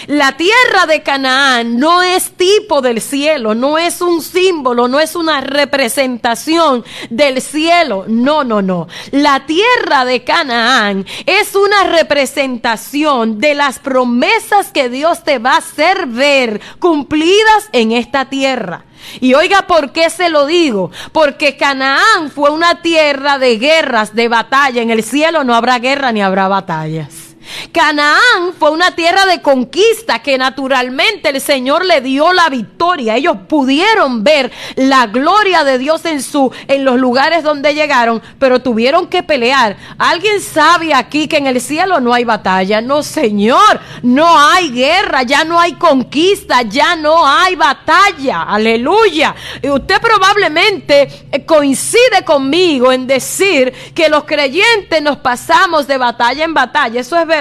La 0.08 0.38
tierra 0.38 0.86
de 0.88 1.04
Canaán 1.04 1.80
no 1.80 2.02
es 2.02 2.32
tipo 2.32 2.82
del 2.82 3.02
cielo, 3.02 3.56
no 3.56 3.78
es 3.78 4.02
un 4.02 4.22
símbolo, 4.22 4.88
no 4.88 5.00
es 5.00 5.16
una 5.16 5.42
representación 5.42 6.84
del 7.10 7.42
cielo. 7.42 8.06
No, 8.08 8.44
no, 8.44 8.62
no. 8.62 8.88
La 9.12 9.46
tierra 9.46 10.06
de 10.06 10.24
Canaán 10.24 11.06
es 11.26 11.56
una 11.56 11.84
representación 11.84 13.40
de 13.40 13.56
las 13.56 13.80
promesas 13.80 14.72
que 14.72 14.90
Dios 14.90 15.24
te 15.24 15.40
va 15.40 15.54
a 15.54 15.58
hacer 15.58 16.08
ver 16.08 16.62
cumplidas 16.80 17.70
en 17.72 17.92
esta 17.92 18.26
tierra. 18.26 18.86
Y 19.20 19.34
oiga, 19.34 19.68
¿por 19.68 19.92
qué 19.92 20.10
se 20.10 20.30
lo 20.30 20.46
digo? 20.46 20.92
Porque 21.12 21.58
Canaán 21.58 22.32
fue 22.34 22.50
una 22.52 22.82
tierra 22.82 23.40
de 23.40 23.58
guerras, 23.58 24.16
de 24.16 24.28
batalla. 24.28 24.82
En 24.82 24.92
el 24.92 25.04
cielo 25.04 25.44
no 25.44 25.56
habrá 25.56 25.80
guerra 25.80 26.12
ni 26.12 26.22
habrá 26.22 26.48
batallas. 26.48 27.31
Canaán 27.72 28.54
fue 28.58 28.72
una 28.72 28.96
tierra 28.96 29.26
de 29.26 29.42
conquista 29.42 30.20
que 30.20 30.38
naturalmente 30.38 31.30
el 31.30 31.42
Señor 31.42 31.86
le 31.86 32.02
dio 32.02 32.34
la 32.34 32.50
victoria. 32.50 33.16
Ellos 33.16 33.38
pudieron 33.48 34.24
ver 34.24 34.52
la 34.76 35.08
gloria 35.08 35.64
de 35.64 35.78
Dios 35.78 36.06
en 36.06 36.22
su 36.22 36.52
en 36.68 36.86
los 36.86 37.00
lugares 37.00 37.44
donde 37.44 37.74
llegaron, 37.74 38.22
pero 38.40 38.62
tuvieron 38.62 39.08
que 39.08 39.24
pelear. 39.24 39.78
¿Alguien 39.98 40.42
sabe 40.42 40.94
aquí 40.94 41.28
que 41.28 41.38
en 41.38 41.48
el 41.48 41.62
cielo 41.62 42.00
no 42.00 42.14
hay 42.14 42.24
batalla? 42.24 42.82
No, 42.82 43.04
Señor, 43.04 43.80
no 44.04 44.40
hay 44.40 44.72
guerra, 44.72 45.24
ya 45.24 45.44
no 45.44 45.60
hay 45.60 45.74
conquista, 45.74 46.62
ya 46.64 46.96
no 46.96 47.28
hay 47.28 47.56
batalla. 47.56 48.44
Aleluya. 48.44 49.36
Y 49.62 49.70
usted 49.70 50.00
probablemente 50.02 51.08
eh, 51.32 51.46
coincide 51.46 52.24
conmigo 52.26 52.92
en 52.92 53.08
decir 53.08 53.74
que 53.94 54.10
los 54.10 54.24
creyentes 54.24 55.02
nos 55.02 55.18
pasamos 55.18 55.88
de 55.88 55.98
batalla 55.98 56.44
en 56.44 56.54
batalla. 56.54 57.00
Eso 57.00 57.18
es 57.18 57.28
verdad. 57.28 57.41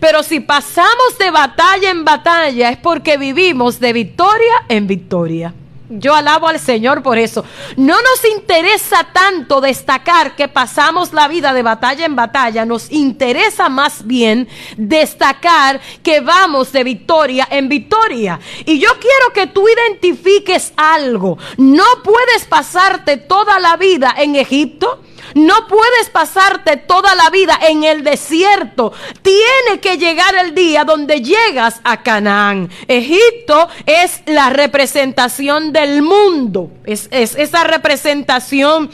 Pero 0.00 0.22
si 0.22 0.40
pasamos 0.40 1.18
de 1.18 1.30
batalla 1.30 1.90
en 1.90 2.04
batalla 2.04 2.70
es 2.70 2.78
porque 2.78 3.16
vivimos 3.16 3.80
de 3.80 3.92
victoria 3.92 4.64
en 4.68 4.86
victoria. 4.86 5.54
Yo 5.90 6.14
alabo 6.14 6.48
al 6.48 6.60
Señor 6.60 7.02
por 7.02 7.16
eso. 7.16 7.44
No 7.76 7.94
nos 8.02 8.24
interesa 8.30 9.08
tanto 9.12 9.62
destacar 9.62 10.36
que 10.36 10.46
pasamos 10.46 11.14
la 11.14 11.28
vida 11.28 11.54
de 11.54 11.62
batalla 11.62 12.04
en 12.04 12.14
batalla, 12.14 12.66
nos 12.66 12.90
interesa 12.92 13.70
más 13.70 14.06
bien 14.06 14.48
destacar 14.76 15.80
que 16.02 16.20
vamos 16.20 16.72
de 16.72 16.84
victoria 16.84 17.48
en 17.50 17.70
victoria. 17.70 18.38
Y 18.66 18.78
yo 18.78 18.90
quiero 19.00 19.32
que 19.32 19.46
tú 19.46 19.66
identifiques 19.66 20.74
algo. 20.76 21.38
No 21.56 21.84
puedes 22.04 22.44
pasarte 22.44 23.16
toda 23.16 23.58
la 23.58 23.76
vida 23.78 24.14
en 24.18 24.36
Egipto 24.36 25.02
no 25.34 25.66
puedes 25.66 26.10
pasarte 26.10 26.76
toda 26.76 27.14
la 27.14 27.30
vida 27.30 27.58
en 27.68 27.84
el 27.84 28.04
desierto. 28.04 28.92
Tiene 29.22 29.80
que 29.80 29.98
llegar 29.98 30.34
el 30.36 30.54
día 30.54 30.84
donde 30.84 31.20
llegas 31.22 31.80
a 31.84 32.02
Canaán. 32.02 32.70
Egipto 32.86 33.68
es 33.86 34.22
la 34.26 34.50
representación 34.50 35.72
del 35.72 36.02
mundo. 36.02 36.70
Es, 36.84 37.08
esa 37.10 37.64
representación 37.64 38.90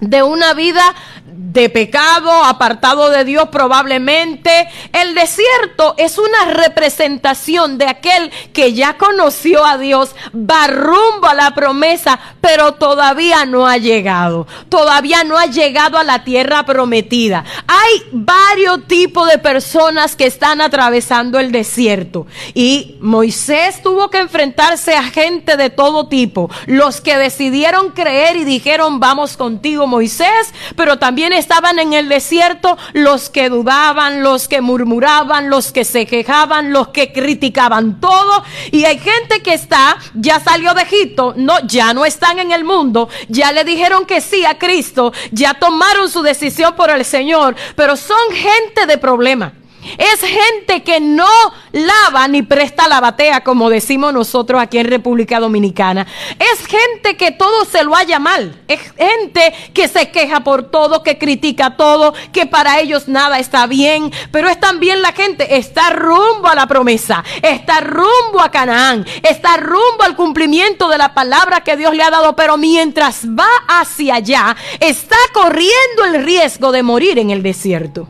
de 0.00 0.22
una 0.22 0.54
vida 0.54 0.94
de 1.32 1.68
pecado, 1.68 2.30
apartado 2.44 3.10
de 3.10 3.24
Dios 3.24 3.48
probablemente. 3.50 4.68
El 4.92 5.14
desierto 5.14 5.94
es 5.96 6.18
una 6.18 6.52
representación 6.52 7.78
de 7.78 7.86
aquel 7.86 8.30
que 8.52 8.72
ya 8.74 8.96
conoció 8.96 9.64
a 9.64 9.78
Dios, 9.78 10.14
va 10.34 10.66
rumbo 10.68 11.26
a 11.26 11.34
la 11.34 11.54
promesa, 11.54 12.18
pero 12.40 12.74
todavía 12.74 13.44
no 13.44 13.66
ha 13.66 13.76
llegado. 13.76 14.46
Todavía 14.68 15.24
no 15.24 15.36
ha 15.36 15.46
llegado 15.46 15.98
a 15.98 16.04
la 16.04 16.24
tierra 16.24 16.64
prometida. 16.64 17.44
Hay 17.66 18.02
varios 18.12 18.86
tipos 18.86 19.28
de 19.28 19.38
personas 19.38 20.16
que 20.16 20.26
están 20.26 20.60
atravesando 20.60 21.38
el 21.38 21.52
desierto. 21.52 22.26
Y 22.54 22.96
Moisés 23.00 23.82
tuvo 23.82 24.10
que 24.10 24.18
enfrentarse 24.18 24.94
a 24.94 25.04
gente 25.04 25.56
de 25.56 25.70
todo 25.70 26.08
tipo. 26.08 26.50
Los 26.66 27.00
que 27.00 27.16
decidieron 27.18 27.90
creer 27.90 28.36
y 28.36 28.44
dijeron, 28.44 29.00
vamos 29.00 29.36
contigo 29.36 29.86
Moisés, 29.86 30.52
pero 30.76 30.98
también 30.98 31.17
estaban 31.24 31.78
en 31.78 31.92
el 31.92 32.08
desierto 32.08 32.76
los 32.92 33.30
que 33.30 33.48
dudaban, 33.48 34.22
los 34.22 34.48
que 34.48 34.60
murmuraban, 34.60 35.50
los 35.50 35.72
que 35.72 35.84
se 35.84 36.06
quejaban, 36.06 36.72
los 36.72 36.88
que 36.88 37.12
criticaban 37.12 38.00
todo. 38.00 38.44
Y 38.70 38.84
hay 38.84 38.98
gente 38.98 39.42
que 39.42 39.54
está, 39.54 39.96
ya 40.14 40.40
salió 40.40 40.74
de 40.74 40.82
Egipto, 40.82 41.34
no, 41.36 41.54
ya 41.66 41.92
no 41.94 42.04
están 42.04 42.38
en 42.38 42.52
el 42.52 42.64
mundo, 42.64 43.08
ya 43.28 43.52
le 43.52 43.64
dijeron 43.64 44.06
que 44.06 44.20
sí 44.20 44.44
a 44.44 44.58
Cristo, 44.58 45.12
ya 45.32 45.54
tomaron 45.54 46.08
su 46.08 46.22
decisión 46.22 46.74
por 46.74 46.90
el 46.90 47.04
Señor, 47.04 47.54
pero 47.74 47.96
son 47.96 48.32
gente 48.32 48.86
de 48.86 48.98
problema. 48.98 49.52
Es 49.96 50.20
gente 50.20 50.82
que 50.82 51.00
no 51.00 51.26
lava 51.72 52.28
ni 52.28 52.42
presta 52.42 52.88
la 52.88 53.00
batea, 53.00 53.42
como 53.42 53.70
decimos 53.70 54.12
nosotros 54.12 54.60
aquí 54.60 54.78
en 54.78 54.86
República 54.86 55.40
Dominicana. 55.40 56.06
Es 56.38 56.66
gente 56.66 57.16
que 57.16 57.30
todo 57.30 57.64
se 57.64 57.84
lo 57.84 57.94
haya 57.94 58.18
mal. 58.18 58.60
Es 58.68 58.80
gente 58.96 59.54
que 59.72 59.88
se 59.88 60.10
queja 60.10 60.40
por 60.40 60.70
todo, 60.70 61.02
que 61.02 61.18
critica 61.18 61.76
todo, 61.76 62.14
que 62.32 62.46
para 62.46 62.80
ellos 62.80 63.08
nada 63.08 63.38
está 63.38 63.66
bien. 63.66 64.12
Pero 64.30 64.48
es 64.48 64.60
también 64.60 65.02
la 65.02 65.12
gente, 65.12 65.56
está 65.56 65.90
rumbo 65.90 66.48
a 66.48 66.54
la 66.54 66.66
promesa, 66.66 67.24
está 67.42 67.80
rumbo 67.80 68.40
a 68.40 68.50
Canaán, 68.50 69.06
está 69.22 69.56
rumbo 69.56 70.02
al 70.02 70.16
cumplimiento 70.16 70.88
de 70.88 70.98
la 70.98 71.14
palabra 71.14 71.60
que 71.60 71.76
Dios 71.76 71.94
le 71.94 72.02
ha 72.02 72.10
dado. 72.10 72.36
Pero 72.36 72.56
mientras 72.56 73.26
va 73.26 73.48
hacia 73.68 74.16
allá, 74.16 74.56
está 74.80 75.16
corriendo 75.32 76.04
el 76.06 76.24
riesgo 76.24 76.72
de 76.72 76.82
morir 76.82 77.18
en 77.18 77.30
el 77.30 77.42
desierto 77.42 78.08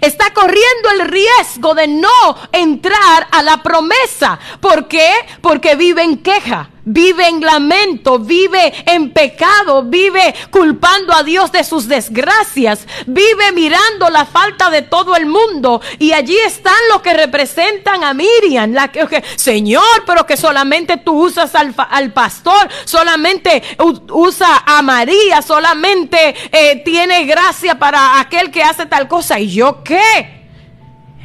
está 0.00 0.32
corriendo 0.32 0.90
el 0.94 1.08
riesgo 1.08 1.74
de 1.74 1.88
no 1.88 2.36
entrar 2.52 3.28
a 3.30 3.42
la 3.42 3.62
promesa. 3.62 4.38
¿Por 4.60 4.88
qué? 4.88 5.10
Porque 5.40 5.76
vive 5.76 6.02
en 6.02 6.18
queja 6.18 6.70
vive 6.92 7.28
en 7.28 7.40
lamento, 7.40 8.18
vive 8.18 8.72
en 8.86 9.12
pecado, 9.12 9.84
vive 9.84 10.34
culpando 10.50 11.12
a 11.12 11.22
Dios 11.22 11.52
de 11.52 11.62
sus 11.62 11.86
desgracias, 11.86 12.86
vive 13.06 13.52
mirando 13.52 14.10
la 14.10 14.24
falta 14.26 14.70
de 14.70 14.82
todo 14.82 15.14
el 15.16 15.26
mundo. 15.26 15.80
Y 15.98 16.12
allí 16.12 16.36
están 16.36 16.74
los 16.90 17.00
que 17.02 17.14
representan 17.14 18.02
a 18.02 18.12
Miriam. 18.12 18.72
La 18.72 18.88
que, 18.88 19.22
Señor, 19.36 20.04
pero 20.04 20.26
que 20.26 20.36
solamente 20.36 20.96
tú 20.96 21.26
usas 21.26 21.54
al, 21.54 21.74
al 21.76 22.12
pastor, 22.12 22.68
solamente 22.84 23.62
usa 23.78 24.64
a 24.66 24.82
María, 24.82 25.42
solamente 25.42 26.34
eh, 26.50 26.82
tiene 26.84 27.24
gracia 27.24 27.78
para 27.78 28.20
aquel 28.20 28.50
que 28.50 28.62
hace 28.62 28.86
tal 28.86 29.06
cosa. 29.06 29.38
¿Y 29.38 29.50
yo 29.50 29.82
qué? 29.84 30.39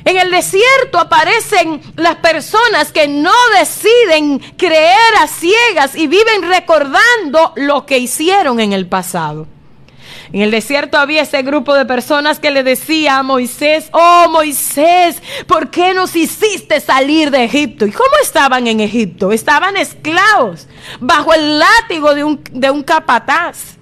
En 0.06 0.18
el 0.18 0.30
desierto 0.30 1.00
aparecen 1.00 1.82
las 1.96 2.18
personas 2.18 2.92
que 2.92 3.08
no 3.08 3.34
deciden 3.58 4.38
creer 4.56 5.16
a 5.20 5.28
ciegas 5.28 5.96
y 5.96 6.06
viven 6.06 6.44
recordando 6.44 7.54
lo 7.56 7.88
que 7.88 7.98
hicieron 7.98 8.60
en 8.60 8.72
el 8.72 8.88
pasado. 8.88 9.48
En 10.32 10.42
el 10.42 10.52
desierto 10.52 11.00
había 11.00 11.24
ese 11.24 11.42
grupo 11.42 11.74
de 11.74 11.86
personas 11.86 12.40
que 12.40 12.52
le 12.52 12.62
decía 12.62 13.18
a 13.18 13.24
Moisés, 13.24 13.90
oh 13.94 14.28
Moisés, 14.30 15.24
¿por 15.48 15.72
qué 15.72 15.96
nos 15.96 16.16
hiciste 16.16 16.82
salir 16.82 17.32
de 17.32 17.46
Egipto? 17.46 17.88
¿Y 17.88 17.92
cómo 17.92 18.12
estaban 18.22 18.68
en 18.68 18.82
Egipto? 18.82 19.32
Estaban 19.32 19.76
esclavos, 19.76 20.68
bajo 21.00 21.34
el 21.34 21.58
látigo 21.58 22.13
de 22.13 22.24
un, 22.24 22.44
de 22.52 22.70
un 22.70 22.84
capataz 22.84 23.75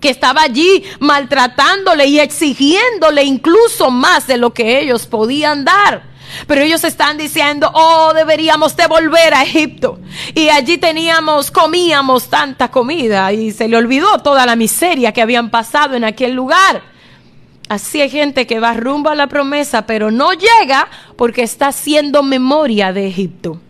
que 0.00 0.10
estaba 0.10 0.42
allí 0.42 0.84
maltratándole 1.00 2.06
y 2.06 2.20
exigiéndole 2.20 3.24
incluso 3.24 3.90
más 3.90 4.26
de 4.26 4.36
lo 4.36 4.52
que 4.52 4.80
ellos 4.80 5.06
podían 5.06 5.64
dar. 5.64 6.02
Pero 6.46 6.60
ellos 6.60 6.84
están 6.84 7.16
diciendo, 7.16 7.70
oh, 7.72 8.12
deberíamos 8.14 8.76
de 8.76 8.86
volver 8.86 9.34
a 9.34 9.42
Egipto. 9.42 9.98
Y 10.34 10.50
allí 10.50 10.78
teníamos, 10.78 11.50
comíamos 11.50 12.28
tanta 12.28 12.70
comida 12.70 13.32
y 13.32 13.50
se 13.50 13.66
le 13.68 13.76
olvidó 13.76 14.18
toda 14.18 14.44
la 14.44 14.54
miseria 14.54 15.12
que 15.12 15.22
habían 15.22 15.50
pasado 15.50 15.94
en 15.94 16.04
aquel 16.04 16.34
lugar. 16.34 16.82
Así 17.68 18.00
hay 18.00 18.10
gente 18.10 18.46
que 18.46 18.60
va 18.60 18.74
rumbo 18.74 19.10
a 19.10 19.14
la 19.14 19.26
promesa, 19.26 19.86
pero 19.86 20.10
no 20.10 20.32
llega 20.32 20.88
porque 21.16 21.42
está 21.42 21.68
haciendo 21.68 22.22
memoria 22.22 22.92
de 22.92 23.08
Egipto 23.08 23.60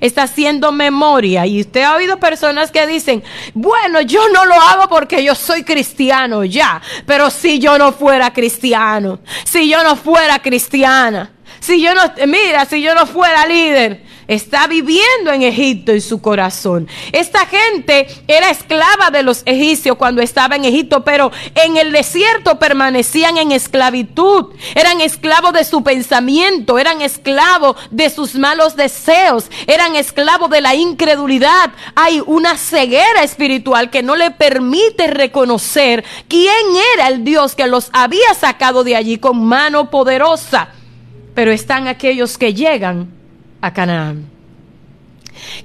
está 0.00 0.24
haciendo 0.24 0.72
memoria. 0.72 1.46
Y 1.46 1.60
usted 1.60 1.82
ha 1.82 1.96
oído 1.96 2.18
personas 2.18 2.70
que 2.70 2.86
dicen, 2.86 3.22
bueno, 3.54 4.00
yo 4.00 4.28
no 4.28 4.44
lo 4.44 4.54
hago 4.54 4.88
porque 4.88 5.22
yo 5.22 5.34
soy 5.34 5.64
cristiano 5.64 6.44
ya, 6.44 6.80
pero 7.06 7.30
si 7.30 7.58
yo 7.58 7.78
no 7.78 7.92
fuera 7.92 8.32
cristiano, 8.32 9.20
si 9.44 9.68
yo 9.68 9.82
no 9.82 9.96
fuera 9.96 10.38
cristiana, 10.40 11.30
si 11.60 11.82
yo 11.82 11.94
no, 11.94 12.02
mira, 12.26 12.64
si 12.64 12.80
yo 12.82 12.94
no 12.94 13.06
fuera 13.06 13.46
líder, 13.46 14.07
está 14.28 14.66
viviendo 14.66 15.32
en 15.32 15.42
Egipto 15.42 15.92
en 15.92 16.02
su 16.02 16.20
corazón. 16.20 16.86
Esta 17.12 17.46
gente 17.46 18.06
era 18.28 18.50
esclava 18.50 19.10
de 19.10 19.22
los 19.22 19.42
egipcios 19.46 19.96
cuando 19.96 20.20
estaba 20.20 20.54
en 20.54 20.66
Egipto, 20.66 21.02
pero 21.02 21.32
en 21.54 21.78
el 21.78 21.90
desierto 21.90 22.58
permanecían 22.58 23.38
en 23.38 23.52
esclavitud. 23.52 24.54
Eran 24.74 25.00
esclavos 25.00 25.54
de 25.54 25.64
su 25.64 25.82
pensamiento, 25.82 26.78
eran 26.78 27.00
esclavos 27.00 27.76
de 27.90 28.10
sus 28.10 28.34
malos 28.34 28.76
deseos, 28.76 29.46
eran 29.66 29.96
esclavos 29.96 30.50
de 30.50 30.60
la 30.60 30.74
incredulidad. 30.74 31.72
Hay 31.94 32.22
una 32.26 32.56
ceguera 32.56 33.22
espiritual 33.22 33.90
que 33.90 34.02
no 34.02 34.14
le 34.14 34.30
permite 34.30 35.06
reconocer 35.06 36.04
quién 36.28 36.52
era 36.94 37.08
el 37.08 37.24
Dios 37.24 37.54
que 37.54 37.66
los 37.66 37.88
había 37.92 38.34
sacado 38.34 38.84
de 38.84 38.94
allí 38.94 39.16
con 39.16 39.42
mano 39.42 39.90
poderosa. 39.90 40.68
Pero 41.34 41.50
están 41.50 41.88
aquellos 41.88 42.36
que 42.36 42.52
llegan 42.52 43.17
a 43.60 43.72
Canaán 43.72 44.37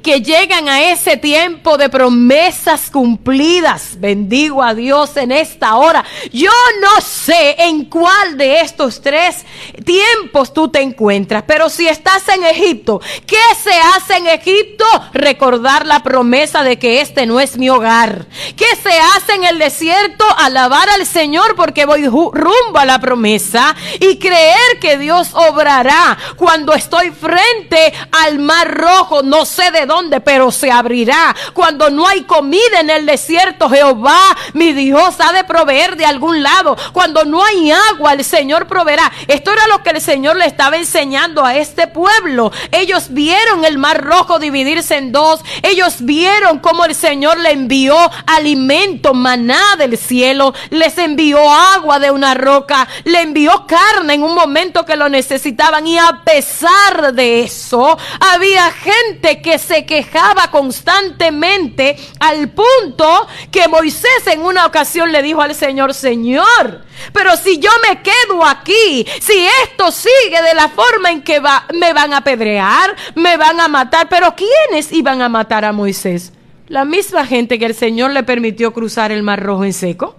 que 0.02 0.22
llegan 0.22 0.70
a 0.70 0.92
ese 0.92 1.18
tiempo 1.18 1.78
de 1.78 1.90
promesas 1.90 2.90
cumplidas. 2.90 4.00
Bendigo 4.00 4.64
a 4.64 4.74
Dios 4.74 5.18
en 5.18 5.32
esta 5.32 5.76
hora. 5.76 6.04
Yo 6.32 6.52
no 6.82 7.02
sé 7.02 7.56
en 7.60 7.86
cuál 7.86 8.38
de 8.38 8.62
estos 8.62 9.02
tres 9.02 9.46
tiempos 9.86 10.54
tú 10.54 10.70
te 10.70 10.82
encuentras, 10.82 11.44
pero 11.48 11.70
si 11.70 11.88
estás 11.88 12.28
en 12.30 12.44
Egipto, 12.44 13.02
¿qué 13.26 13.42
se 13.62 13.74
hace 13.74 14.18
en 14.18 14.28
Egipto? 14.28 14.86
Recordar 15.14 15.86
la 15.86 16.02
promesa 16.04 16.64
de 16.64 16.78
que 16.78 17.02
este 17.02 17.26
no 17.26 17.40
es 17.40 17.58
mi 17.58 17.70
hogar. 17.70 18.26
¿Qué 18.56 18.76
se 18.82 18.98
hace 18.98 19.34
en 19.34 19.44
el 19.46 19.60
desierto? 19.60 20.26
Alabar 20.38 20.90
al 20.90 21.06
Señor 21.06 21.56
porque 21.56 21.86
voy 21.86 22.08
rumbo 22.08 22.78
a 22.78 22.86
la 22.86 23.00
promesa 23.00 23.76
y 24.00 24.18
creer 24.18 24.80
que 24.80 24.98
Dios 24.98 25.30
obrará 25.34 26.18
cuando 26.36 26.74
estoy 26.74 27.12
frente 27.12 27.94
al 28.12 28.40
mar 28.40 28.76
rojo. 28.76 29.24
No 29.24 29.46
sé 29.46 29.72
de 29.74 29.86
dónde, 29.86 30.22
pero 30.22 30.52
se 30.52 30.72
abrirá. 30.72 31.36
Cuando 31.54 31.90
no 31.90 32.08
hay 32.08 32.24
comida 32.24 32.80
en 32.80 32.90
el 32.90 33.06
desierto, 33.06 33.70
Jehová, 33.70 34.22
mi 34.54 34.72
Dios, 34.72 35.16
ha 35.20 35.34
de 35.34 35.44
proveer 35.44 35.98
de 35.98 36.06
algún 36.06 36.42
lado. 36.42 36.78
Cuando 36.94 37.26
no 37.26 37.44
hay 37.44 37.72
agua, 37.72 38.14
el 38.14 38.24
Señor 38.24 38.68
proveerá. 38.68 39.12
Esto 39.28 39.52
era 39.52 39.68
lo 39.68 39.84
que 39.84 39.90
el 39.90 40.02
Señor 40.02 40.38
le 40.38 40.46
estaba 40.46 40.78
enseñando 40.78 41.44
a 41.44 41.56
este 41.56 41.88
pueblo. 41.88 42.52
Ellos 42.72 43.08
vieron 43.10 43.66
el 43.66 43.78
mar 43.78 44.02
rojo 44.04 44.40
dividirse 44.40 44.96
en 44.96 45.12
dos. 45.12 45.42
Ellos 45.62 45.96
vieron 46.00 46.60
cómo 46.60 46.86
el 46.86 46.96
Señor 46.96 47.40
le 47.40 47.52
envió 47.52 47.98
alimento, 48.28 49.14
maná 49.14 49.76
del 49.78 49.98
cielo. 49.98 50.54
Les 50.70 50.98
envió 50.98 51.40
agua 51.52 52.00
de 52.00 52.12
una 52.12 52.34
roca. 52.34 52.88
Le 53.04 53.22
envió 53.22 53.66
carne 53.68 54.14
en 54.14 54.24
un 54.24 54.36
momento 54.36 54.86
que 54.86 54.96
lo 54.96 55.10
necesitaban. 55.10 55.88
Y 55.88 55.98
a 55.98 56.22
pesar 56.24 57.14
de 57.14 57.44
eso, 57.44 57.98
había 58.20 58.72
gente 58.72 59.42
que 59.42 59.58
se 59.64 59.86
quejaba 59.86 60.50
constantemente 60.52 61.98
al 62.20 62.50
punto 62.50 63.28
que 63.52 63.68
Moisés 63.68 64.28
en 64.28 64.42
una 64.42 64.66
ocasión 64.66 65.12
le 65.12 65.22
dijo 65.22 65.42
al 65.42 65.56
Señor, 65.56 65.94
Señor, 65.94 66.84
pero 67.12 67.36
si 67.38 67.60
yo 67.60 67.72
me 67.88 68.02
quedo 68.02 68.46
aquí, 68.46 69.06
si 69.20 69.48
esto 69.64 69.92
sigue 69.92 70.42
de 70.42 70.54
la 70.54 70.70
forma 70.70 71.12
en 71.12 71.22
que 71.22 71.40
va, 71.40 71.66
me 71.74 71.94
van 71.94 72.14
a 72.14 72.18
apedrear, 72.18 72.96
me 73.16 73.38
van 73.38 73.60
a 73.60 73.68
matar, 73.68 74.08
pero 74.10 74.36
¿quiénes 74.36 74.92
iban 74.92 75.22
a 75.22 75.30
matar 75.30 75.66
a 75.66 75.72
Moisés? 75.72 76.34
La 76.68 76.86
misma 76.86 77.26
gente 77.26 77.60
que 77.60 77.66
el 77.66 77.76
Señor 77.76 78.12
le 78.12 78.24
permitió 78.24 78.74
cruzar 78.74 79.12
el 79.12 79.24
mar 79.24 79.42
rojo 79.42 79.64
en 79.64 79.74
seco 79.74 80.16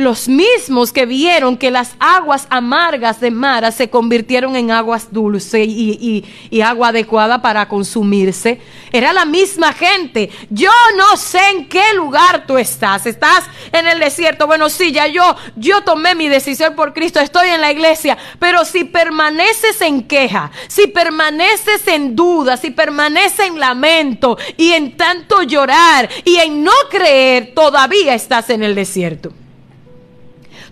los 0.00 0.28
mismos 0.28 0.92
que 0.92 1.06
vieron 1.06 1.56
que 1.56 1.70
las 1.70 1.94
aguas 1.98 2.46
amargas 2.50 3.20
de 3.20 3.30
Mara 3.30 3.70
se 3.70 3.90
convirtieron 3.90 4.56
en 4.56 4.70
aguas 4.70 5.12
dulces 5.12 5.66
y, 5.66 6.24
y, 6.50 6.60
agua 6.60 6.88
adecuada 6.88 7.42
para 7.42 7.68
consumirse. 7.68 8.60
Era 8.92 9.12
la 9.12 9.24
misma 9.24 9.72
gente. 9.72 10.30
Yo 10.50 10.70
no 10.96 11.16
sé 11.16 11.40
en 11.50 11.68
qué 11.68 11.94
lugar 11.94 12.46
tú 12.46 12.58
estás. 12.58 13.06
Estás 13.06 13.44
en 13.72 13.86
el 13.86 13.98
desierto. 13.98 14.46
Bueno, 14.46 14.68
sí, 14.68 14.92
ya 14.92 15.06
yo, 15.06 15.36
yo 15.56 15.82
tomé 15.82 16.14
mi 16.14 16.28
decisión 16.28 16.74
por 16.74 16.92
Cristo. 16.92 17.20
Estoy 17.20 17.48
en 17.48 17.60
la 17.60 17.72
iglesia. 17.72 18.16
Pero 18.38 18.64
si 18.64 18.84
permaneces 18.84 19.80
en 19.80 20.02
queja, 20.02 20.50
si 20.68 20.86
permaneces 20.86 21.86
en 21.86 22.14
duda, 22.14 22.56
si 22.56 22.70
permaneces 22.70 23.46
en 23.46 23.58
lamento 23.58 24.38
y 24.56 24.72
en 24.72 24.96
tanto 24.96 25.42
llorar 25.42 26.08
y 26.24 26.36
en 26.36 26.62
no 26.62 26.72
creer, 26.90 27.52
todavía 27.54 28.14
estás 28.14 28.50
en 28.50 28.62
el 28.62 28.74
desierto 28.74 29.32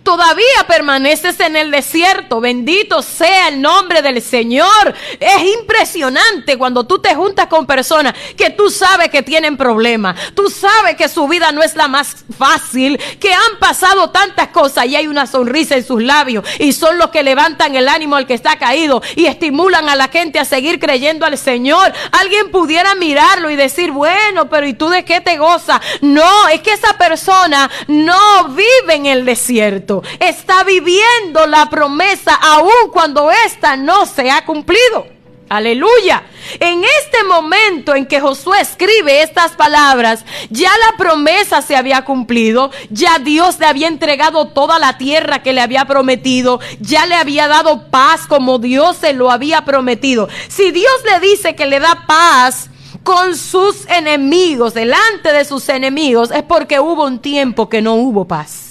todavía 0.02 0.66
permaneces 0.66 1.38
en 1.40 1.56
el 1.56 1.70
desierto. 1.70 2.40
Bendito 2.40 3.02
sea 3.02 3.48
el 3.48 3.60
nombre 3.60 4.02
del 4.02 4.22
Señor. 4.22 4.94
Es 5.18 5.42
impresionante 5.60 6.56
cuando 6.56 6.84
tú 6.84 6.98
te 6.98 7.14
juntas 7.14 7.46
con 7.46 7.66
personas 7.66 8.14
que 8.36 8.50
tú 8.50 8.70
sabes 8.70 9.08
que 9.08 9.22
tienen 9.22 9.56
problemas. 9.56 10.16
Tú 10.34 10.48
sabes 10.50 10.96
que 10.96 11.08
su 11.08 11.26
vida 11.28 11.52
no 11.52 11.62
es 11.62 11.74
la 11.76 11.88
más 11.88 12.24
fácil, 12.36 12.98
que 13.20 13.32
han 13.32 13.58
pasado 13.58 14.10
tantas 14.10 14.48
cosas 14.48 14.86
y 14.86 14.96
hay 14.96 15.06
una 15.06 15.26
sonrisa 15.26 15.76
en 15.76 15.84
sus 15.84 16.02
labios 16.02 16.44
y 16.58 16.72
son 16.72 16.98
los 16.98 17.08
que 17.08 17.22
levantan 17.22 17.74
el 17.74 17.88
ánimo 17.88 18.16
al 18.16 18.26
que 18.26 18.34
está 18.34 18.58
caído 18.58 19.02
y 19.16 19.26
estimulan 19.26 19.88
a 19.88 19.96
la 19.96 20.08
gente 20.08 20.38
a 20.38 20.44
seguir 20.44 20.78
creyendo 20.78 21.26
al 21.26 21.38
Señor. 21.38 21.92
Alguien 22.12 22.50
pudiera 22.50 22.94
mirarlo 22.94 23.50
y 23.50 23.56
decir, 23.56 23.92
bueno, 23.92 24.48
pero 24.48 24.66
¿y 24.66 24.74
tú 24.74 24.88
de 24.88 25.04
qué 25.04 25.20
te 25.20 25.38
gozas? 25.38 25.80
No, 26.00 26.48
es 26.48 26.60
que 26.60 26.72
esa 26.72 26.96
persona 26.98 27.70
no 27.86 28.48
vive 28.48 28.94
en 28.94 29.06
el 29.06 29.24
desierto 29.24 29.87
está 30.20 30.64
viviendo 30.64 31.46
la 31.46 31.68
promesa 31.70 32.34
aun 32.34 32.90
cuando 32.92 33.30
ésta 33.30 33.76
no 33.76 34.06
se 34.06 34.30
ha 34.30 34.44
cumplido. 34.44 35.18
Aleluya. 35.48 36.24
En 36.60 36.82
este 36.84 37.24
momento 37.24 37.94
en 37.94 38.04
que 38.04 38.20
Josué 38.20 38.60
escribe 38.60 39.22
estas 39.22 39.52
palabras, 39.52 40.24
ya 40.50 40.70
la 40.78 40.96
promesa 40.98 41.62
se 41.62 41.74
había 41.74 42.04
cumplido, 42.04 42.70
ya 42.90 43.18
Dios 43.18 43.58
le 43.58 43.66
había 43.66 43.88
entregado 43.88 44.48
toda 44.48 44.78
la 44.78 44.98
tierra 44.98 45.42
que 45.42 45.54
le 45.54 45.62
había 45.62 45.86
prometido, 45.86 46.60
ya 46.80 47.06
le 47.06 47.14
había 47.14 47.48
dado 47.48 47.88
paz 47.90 48.26
como 48.26 48.58
Dios 48.58 48.98
se 48.98 49.14
lo 49.14 49.30
había 49.30 49.64
prometido. 49.64 50.28
Si 50.48 50.70
Dios 50.70 50.92
le 51.10 51.26
dice 51.26 51.54
que 51.56 51.66
le 51.66 51.80
da 51.80 52.04
paz 52.06 52.68
con 53.02 53.34
sus 53.34 53.86
enemigos, 53.88 54.74
delante 54.74 55.32
de 55.32 55.46
sus 55.46 55.68
enemigos, 55.70 56.30
es 56.30 56.42
porque 56.42 56.78
hubo 56.78 57.06
un 57.06 57.20
tiempo 57.20 57.70
que 57.70 57.80
no 57.80 57.94
hubo 57.94 58.26
paz. 58.26 58.67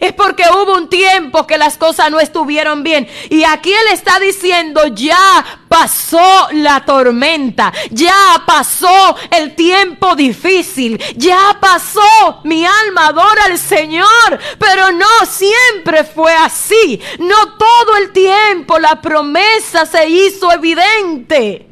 Es 0.00 0.12
porque 0.12 0.44
hubo 0.52 0.74
un 0.74 0.88
tiempo 0.88 1.46
que 1.46 1.58
las 1.58 1.76
cosas 1.76 2.10
no 2.10 2.20
estuvieron 2.20 2.82
bien. 2.82 3.08
Y 3.30 3.44
aquí 3.44 3.72
Él 3.72 3.88
está 3.92 4.18
diciendo, 4.18 4.86
ya 4.88 5.44
pasó 5.68 6.48
la 6.52 6.84
tormenta, 6.84 7.72
ya 7.90 8.42
pasó 8.46 9.16
el 9.30 9.54
tiempo 9.54 10.14
difícil, 10.16 11.02
ya 11.16 11.58
pasó, 11.60 12.40
mi 12.44 12.64
alma 12.64 13.08
adora 13.08 13.44
al 13.46 13.58
Señor, 13.58 14.38
pero 14.58 14.92
no 14.92 15.06
siempre 15.28 16.04
fue 16.04 16.32
así. 16.34 17.00
No 17.18 17.56
todo 17.56 17.96
el 17.96 18.12
tiempo 18.12 18.78
la 18.78 19.00
promesa 19.00 19.86
se 19.86 20.08
hizo 20.08 20.52
evidente. 20.52 21.66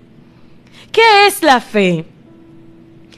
¿Qué 0.92 1.26
es 1.26 1.42
la 1.42 1.60
fe? 1.60 2.15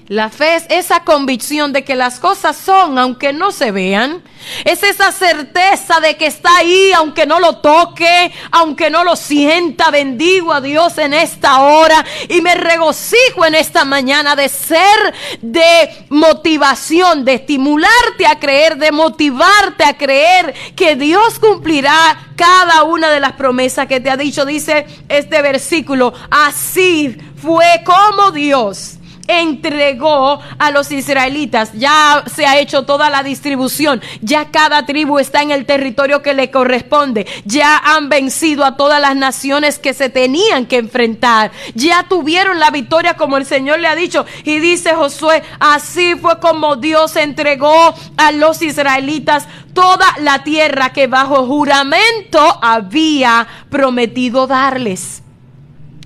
La 0.08 0.30
fe 0.30 0.56
es 0.56 0.64
esa 0.70 1.04
convicción 1.04 1.74
de 1.74 1.84
que 1.84 1.94
las 1.94 2.18
cosas 2.18 2.56
son 2.56 2.98
aunque 2.98 3.34
no 3.34 3.52
se 3.52 3.72
vean. 3.72 4.22
Es 4.64 4.82
esa 4.82 5.12
certeza 5.12 6.00
de 6.00 6.16
que 6.16 6.24
está 6.24 6.48
ahí 6.56 6.92
aunque 6.92 7.26
no 7.26 7.40
lo 7.40 7.58
toque, 7.58 8.32
aunque 8.50 8.88
no 8.88 9.04
lo 9.04 9.16
sienta. 9.16 9.90
Bendigo 9.90 10.54
a 10.54 10.62
Dios 10.62 10.96
en 10.96 11.12
esta 11.12 11.60
hora 11.60 12.06
y 12.26 12.40
me 12.40 12.54
regocijo 12.54 13.44
en 13.44 13.54
esta 13.54 13.84
mañana 13.84 14.34
de 14.34 14.48
ser 14.48 15.14
de 15.42 16.06
motivación, 16.08 17.26
de 17.26 17.34
estimularte 17.34 18.26
a 18.26 18.38
creer, 18.38 18.78
de 18.78 18.92
motivarte 18.92 19.84
a 19.84 19.98
creer 19.98 20.54
que 20.74 20.96
Dios 20.96 21.38
cumplirá 21.38 22.32
cada 22.34 22.84
una 22.84 23.10
de 23.10 23.20
las 23.20 23.32
promesas 23.32 23.86
que 23.86 24.00
te 24.00 24.08
ha 24.08 24.16
dicho. 24.16 24.46
Dice 24.46 24.86
este 25.10 25.42
versículo, 25.42 26.14
así 26.30 27.14
fue 27.42 27.82
como 27.84 28.30
Dios 28.30 28.97
entregó 29.28 30.40
a 30.58 30.70
los 30.72 30.90
israelitas. 30.90 31.70
Ya 31.74 32.24
se 32.34 32.46
ha 32.46 32.58
hecho 32.58 32.84
toda 32.84 33.10
la 33.10 33.22
distribución. 33.22 34.02
Ya 34.20 34.50
cada 34.50 34.86
tribu 34.86 35.18
está 35.18 35.42
en 35.42 35.52
el 35.52 35.66
territorio 35.66 36.22
que 36.22 36.34
le 36.34 36.50
corresponde. 36.50 37.26
Ya 37.44 37.78
han 37.78 38.08
vencido 38.08 38.64
a 38.64 38.76
todas 38.76 39.00
las 39.00 39.14
naciones 39.14 39.78
que 39.78 39.94
se 39.94 40.08
tenían 40.08 40.66
que 40.66 40.78
enfrentar. 40.78 41.52
Ya 41.74 42.06
tuvieron 42.08 42.58
la 42.58 42.70
victoria 42.70 43.14
como 43.14 43.36
el 43.36 43.46
Señor 43.46 43.78
le 43.78 43.88
ha 43.88 43.94
dicho. 43.94 44.26
Y 44.44 44.58
dice 44.58 44.94
Josué, 44.94 45.42
así 45.60 46.14
fue 46.16 46.40
como 46.40 46.76
Dios 46.76 47.14
entregó 47.16 47.94
a 48.16 48.32
los 48.32 48.62
israelitas 48.62 49.46
toda 49.74 50.06
la 50.20 50.42
tierra 50.42 50.92
que 50.92 51.06
bajo 51.06 51.46
juramento 51.46 52.40
había 52.62 53.46
prometido 53.70 54.46
darles. 54.46 55.22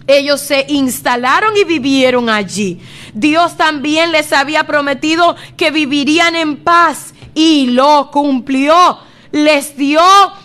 Ellos 0.06 0.40
se 0.40 0.66
instalaron 0.68 1.56
y 1.56 1.64
vivieron 1.64 2.28
allí. 2.28 2.80
Dios 3.14 3.56
también 3.56 4.12
les 4.12 4.32
había 4.32 4.64
prometido 4.64 5.36
que 5.56 5.70
vivirían 5.70 6.34
en 6.34 6.56
paz 6.56 7.14
y 7.34 7.66
lo 7.66 8.10
cumplió. 8.12 8.98
Les 9.30 9.76
dio 9.76 10.02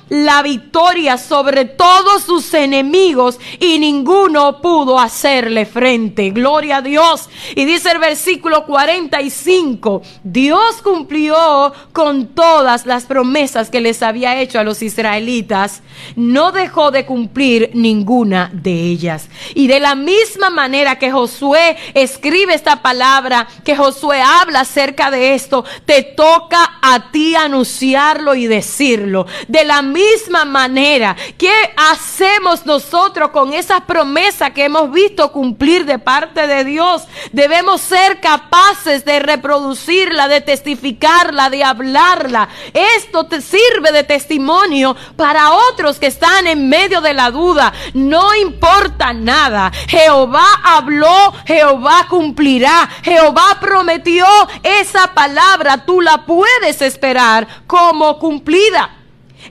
la 0.10 0.42
victoria 0.42 1.18
sobre 1.18 1.66
todos 1.66 2.24
sus 2.24 2.54
enemigos 2.54 3.40
y 3.60 3.80
ninguno 3.80 4.62
pudo 4.62 5.00
hacerle 5.00 5.66
frente. 5.66 6.30
Gloria 6.30 6.78
a 6.78 6.82
Dios. 6.82 7.30
Y 7.56 7.66
dice 7.66 7.92
el 7.92 8.00
versículo 8.00 8.66
45, 8.66 10.02
Dios 10.24 10.82
cumplió 10.82 11.74
con 11.94 12.28
todas 12.28 12.86
las 12.86 13.06
promesas 13.06 13.70
que 13.70 13.82
les 13.82 14.02
había 14.02 14.40
hecho 14.40 14.60
a 14.60 14.64
los 14.64 14.82
israelitas. 14.82 15.82
No 16.16 16.52
dejó 16.52 16.92
de 16.92 17.06
cumplir 17.06 17.72
ninguna 17.74 18.50
de 18.54 18.72
ellas. 18.72 19.30
Y 19.56 19.68
de 19.68 19.80
la 19.80 19.96
misma 19.96 20.50
manera 20.50 21.00
que 21.00 21.12
Josué 21.12 21.78
escribe 21.94 22.54
esta 22.54 22.82
palabra, 22.82 23.48
que 23.64 23.76
Josué 23.76 24.22
habla 24.22 24.62
acerca 24.62 25.12
de 25.12 25.34
esto, 25.34 25.66
te 25.86 26.04
toca 26.04 26.80
a 26.82 27.12
ti 27.12 27.36
anunciarlo 27.36 28.36
y 28.36 28.48
decirlo. 28.48 29.26
De 29.48 29.66
la 29.66 29.82
misma 29.82 29.97
manera, 30.46 31.16
¿qué 31.38 31.54
hacemos 31.76 32.66
nosotros 32.66 33.30
con 33.32 33.54
esas 33.54 33.82
promesas 33.82 34.52
que 34.52 34.66
hemos 34.66 34.92
visto 34.92 35.32
cumplir 35.32 35.86
de 35.86 36.00
parte 36.00 36.48
de 36.48 36.64
Dios? 36.64 37.04
Debemos 37.32 37.82
ser 37.82 38.20
capaces 38.20 39.06
de 39.06 39.20
reproducirla, 39.20 40.28
de 40.28 40.42
testificarla, 40.42 41.50
de 41.50 41.64
hablarla. 41.64 42.50
Esto 42.74 43.26
te 43.26 43.42
sirve 43.42 43.92
de 43.92 44.04
testimonio 44.04 44.96
para 45.16 45.52
otros 45.52 46.00
que 46.00 46.08
están 46.08 46.48
en 46.48 46.70
medio 46.70 47.02
de 47.02 47.14
la 47.14 47.32
duda. 47.32 47.74
No 47.94 48.36
importa 48.36 49.14
nada. 49.14 49.72
Jehová 49.88 50.48
habló, 50.64 51.34
Jehová 51.46 52.08
cumplirá. 52.10 52.90
Jehová 53.04 53.58
prometió 53.60 54.26
esa 54.64 55.14
palabra. 55.14 55.86
Tú 55.86 56.02
la 56.02 56.26
puedes 56.26 56.82
esperar 56.82 57.48
como 57.68 58.20
cumplida. 58.20 58.98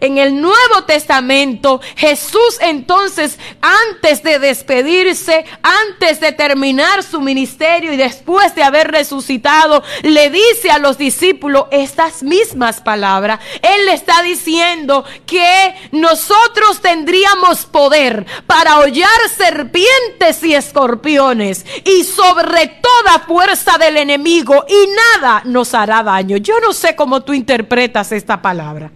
En 0.00 0.18
el 0.18 0.40
Nuevo 0.40 0.84
Testamento, 0.86 1.80
Jesús 1.96 2.58
entonces, 2.60 3.38
antes 3.60 4.22
de 4.22 4.38
despedirse, 4.38 5.44
antes 5.62 6.20
de 6.20 6.32
terminar 6.32 7.02
su 7.02 7.20
ministerio 7.20 7.92
y 7.92 7.96
después 7.96 8.54
de 8.54 8.62
haber 8.62 8.90
resucitado, 8.90 9.82
le 10.02 10.30
dice 10.30 10.70
a 10.70 10.78
los 10.78 10.98
discípulos 10.98 11.66
estas 11.70 12.22
mismas 12.22 12.80
palabras. 12.80 13.40
Él 13.62 13.86
le 13.86 13.94
está 13.94 14.22
diciendo 14.22 15.04
que 15.26 15.74
nosotros 15.92 16.80
tendríamos 16.80 17.66
poder 17.66 18.26
para 18.46 18.78
hollar 18.78 19.08
serpientes 19.36 20.42
y 20.42 20.54
escorpiones 20.54 21.64
y 21.84 22.04
sobre 22.04 22.66
toda 22.80 23.20
fuerza 23.26 23.78
del 23.78 23.96
enemigo 23.96 24.64
y 24.68 25.20
nada 25.20 25.42
nos 25.44 25.74
hará 25.74 26.02
daño. 26.02 26.36
Yo 26.36 26.60
no 26.60 26.72
sé 26.72 26.96
cómo 26.96 27.22
tú 27.22 27.32
interpretas 27.32 28.12
esta 28.12 28.40
palabra. 28.40 28.90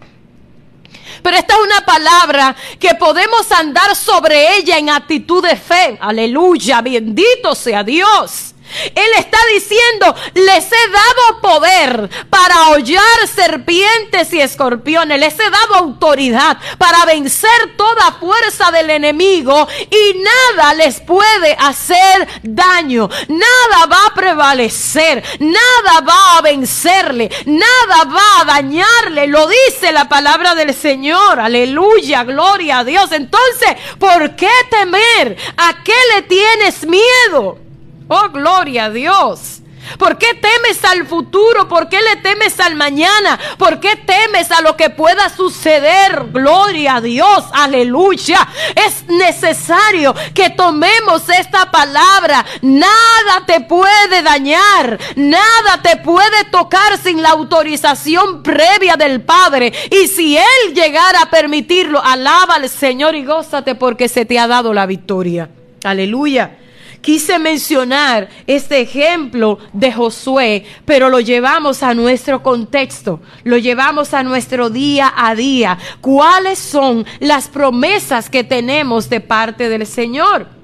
Pero 1.23 1.37
esta 1.37 1.55
es 1.55 1.61
una 1.61 1.85
palabra 1.85 2.57
que 2.79 2.95
podemos 2.95 3.51
andar 3.53 3.95
sobre 3.97 4.57
ella 4.57 4.79
en 4.79 4.91
actitud 4.91 5.43
de 5.47 5.57
fe. 5.57 5.99
Aleluya, 6.01 6.81
bendito 6.81 7.55
sea 7.55 7.83
Dios. 7.85 8.55
Él 8.95 9.11
está 9.19 9.39
diciendo, 9.55 10.15
les 10.35 10.67
he 10.67 10.91
dado 10.91 11.41
poder 11.41 12.11
para 12.29 12.71
hollar 12.71 13.29
serpientes 13.33 14.33
y 14.33 14.41
escorpiones. 14.41 15.21
Les 15.21 15.35
he 15.35 15.51
dado 15.51 15.77
autoridad 15.77 16.59
para 16.79 17.05
vencer 17.05 17.77
toda 17.77 18.13
fuerza 18.13 18.71
del 18.71 18.91
enemigo 18.91 19.67
y 19.91 20.19
nada 20.19 20.75
les 20.75 21.01
puede 21.01 21.57
hacer 21.59 22.29
daño. 22.43 23.09
Nada 23.29 23.87
va 23.87 24.07
a 24.07 24.15
prevalecer. 24.15 25.23
Nada 25.41 26.01
va 26.07 26.39
a 26.39 26.43
vencerle. 26.43 27.31
Nada 27.47 28.05
va 28.05 28.41
a 28.41 28.45
dañarle. 28.45 29.27
Lo 29.27 29.47
dice 29.47 29.93
la 29.93 30.09
palabra 30.09 30.55
del 30.55 30.75
Señor. 30.75 31.41
Aleluya. 31.41 32.25
Gloria 32.25 32.79
a 32.79 32.85
Dios. 32.85 33.13
Entonces, 33.13 33.77
¿por 33.99 34.37
qué 34.37 34.51
temer? 34.71 35.37
¿A 35.57 35.83
qué 35.83 35.97
le 36.15 36.23
tienes 36.23 36.87
miedo? 36.87 37.70
Oh, 38.13 38.29
gloria 38.31 38.87
a 38.87 38.91
Dios. 38.91 39.63
¿Por 39.97 40.19
qué 40.19 40.35
temes 40.35 40.85
al 40.85 41.07
futuro? 41.07 41.69
¿Por 41.69 41.89
qué 41.89 41.99
le 42.03 42.17
temes 42.17 42.59
al 42.59 42.75
mañana? 42.75 43.39
¿Por 43.57 43.79
qué 43.79 43.95
temes 43.95 44.51
a 44.51 44.63
lo 44.63 44.77
que 44.77 44.91
pueda 44.91 45.29
suceder? 45.29 46.27
Gloria 46.33 46.97
a 46.97 47.01
Dios, 47.01 47.45
aleluya. 47.53 48.49
Es 48.75 49.07
necesario 49.07 50.13
que 50.35 50.51
tomemos 50.51 51.29
esta 51.29 51.71
palabra. 51.71 52.45
Nada 52.63 53.47
te 53.47 53.61
puede 53.61 54.23
dañar, 54.25 54.99
nada 55.15 55.81
te 55.81 55.97
puede 55.99 56.45
tocar 56.51 56.99
sin 56.99 57.23
la 57.23 57.31
autorización 57.31 58.43
previa 58.43 58.97
del 58.97 59.21
Padre. 59.21 59.73
Y 59.89 60.09
si 60.09 60.37
Él 60.37 60.75
llegara 60.75 61.23
a 61.23 61.31
permitirlo, 61.31 62.03
alaba 62.05 62.57
al 62.57 62.69
Señor 62.69 63.15
y 63.15 63.25
gózate 63.25 63.77
porque 63.77 64.09
se 64.09 64.25
te 64.25 64.37
ha 64.41 64.49
dado 64.49 64.75
la 64.75 64.87
victoria. 64.87 65.49
Aleluya. 65.85 66.57
Quise 67.01 67.39
mencionar 67.39 68.29
este 68.47 68.81
ejemplo 68.81 69.59
de 69.73 69.91
Josué, 69.93 70.65
pero 70.85 71.09
lo 71.09 71.21
llevamos 71.21 71.83
a 71.83 71.95
nuestro 71.95 72.43
contexto, 72.43 73.21
lo 73.45 73.57
llevamos 73.57 74.13
a 74.13 74.23
nuestro 74.23 74.69
día 74.69 75.13
a 75.17 75.35
día. 75.35 75.79
¿Cuáles 76.01 76.59
son 76.59 77.07
las 77.21 77.49
promesas 77.49 78.29
que 78.29 78.45
tenemos 78.45 79.09
de 79.09 79.21
parte 79.21 79.69
del 79.69 79.87
Señor? 79.87 80.60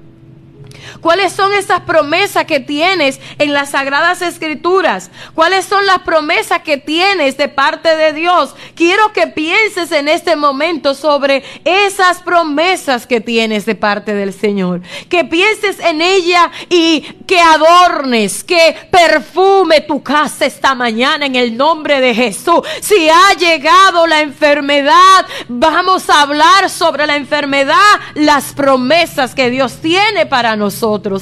¿Cuáles 1.01 1.33
son 1.33 1.53
esas 1.53 1.81
promesas 1.81 2.45
que 2.45 2.59
tienes 2.59 3.19
en 3.37 3.53
las 3.53 3.71
sagradas 3.71 4.21
escrituras? 4.21 5.09
¿Cuáles 5.33 5.65
son 5.65 5.85
las 5.85 5.99
promesas 5.99 6.61
que 6.61 6.77
tienes 6.77 7.37
de 7.37 7.47
parte 7.47 7.95
de 7.95 8.13
Dios? 8.13 8.55
Quiero 8.75 9.13
que 9.13 9.27
pienses 9.27 9.91
en 9.91 10.07
este 10.07 10.35
momento 10.35 10.93
sobre 10.93 11.43
esas 11.65 12.21
promesas 12.21 13.07
que 13.07 13.21
tienes 13.21 13.65
de 13.65 13.75
parte 13.75 14.13
del 14.13 14.33
Señor. 14.33 14.81
Que 15.09 15.25
pienses 15.25 15.79
en 15.79 16.01
ella 16.01 16.51
y 16.69 17.01
que 17.25 17.39
adornes, 17.39 18.43
que 18.43 18.75
perfume 18.91 19.81
tu 19.81 20.03
casa 20.03 20.45
esta 20.45 20.75
mañana 20.75 21.25
en 21.25 21.35
el 21.35 21.57
nombre 21.57 21.99
de 21.99 22.13
Jesús. 22.13 22.61
Si 22.81 23.09
ha 23.09 23.33
llegado 23.37 24.07
la 24.07 24.21
enfermedad, 24.21 25.25
vamos 25.47 26.09
a 26.09 26.21
hablar 26.21 26.69
sobre 26.69 27.07
la 27.07 27.15
enfermedad, 27.15 27.75
las 28.15 28.53
promesas 28.53 29.33
que 29.35 29.49
Dios 29.49 29.77
tiene 29.81 30.25
para 30.25 30.55
nosotros. 30.55 30.66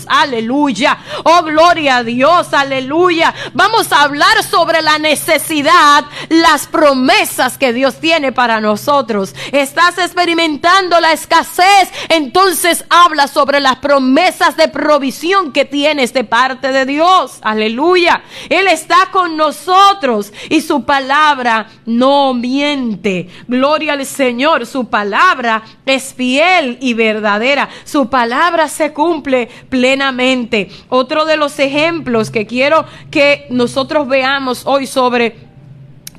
Aleluya. 0.08 0.98
Oh, 1.24 1.44
gloria 1.44 1.98
a 1.98 2.04
Dios. 2.04 2.54
Aleluya. 2.54 3.34
Vamos 3.54 3.92
a 3.92 4.04
hablar 4.04 4.44
sobre 4.44 4.82
la 4.82 4.98
necesidad, 4.98 6.06
las 6.30 6.68
promesas 6.68 7.58
que 7.58 7.74
Dios 7.74 8.00
tiene 8.00 8.32
para 8.32 8.62
nosotros. 8.62 9.36
Estás 9.52 9.98
experimentando 9.98 11.00
la 11.00 11.12
escasez. 11.12 11.90
Entonces 12.10 12.86
habla 12.90 13.28
sobre 13.28 13.60
las 13.60 13.78
promesas 13.78 14.58
de 14.58 14.68
provisión 14.68 15.52
que 15.52 15.66
tienes 15.66 16.14
de 16.14 16.24
parte 16.24 16.72
de 16.72 16.86
Dios. 16.86 17.40
Aleluya. 17.42 18.24
Él 18.50 18.68
está 18.68 19.10
con 19.12 19.38
nosotros 19.38 20.32
y 20.50 20.62
su 20.62 20.86
palabra 20.86 21.68
no 21.86 22.34
miente. 22.34 23.30
Gloria 23.48 23.94
al 23.94 24.06
Señor. 24.06 24.66
Su 24.66 24.88
palabra 24.90 25.64
es 25.86 26.14
fiel 26.14 26.78
y 26.82 26.94
verdadera. 26.94 27.70
Su 27.84 28.10
palabra 28.10 28.68
se 28.68 28.94
cumple 28.94 29.35
plenamente. 29.70 30.70
Otro 30.90 31.26
de 31.26 31.38
los 31.38 31.60
ejemplos 31.60 32.32
que 32.32 32.46
quiero 32.46 32.86
que 33.12 33.48
nosotros 33.50 34.08
veamos 34.08 34.66
hoy 34.66 34.88
sobre 34.88 35.36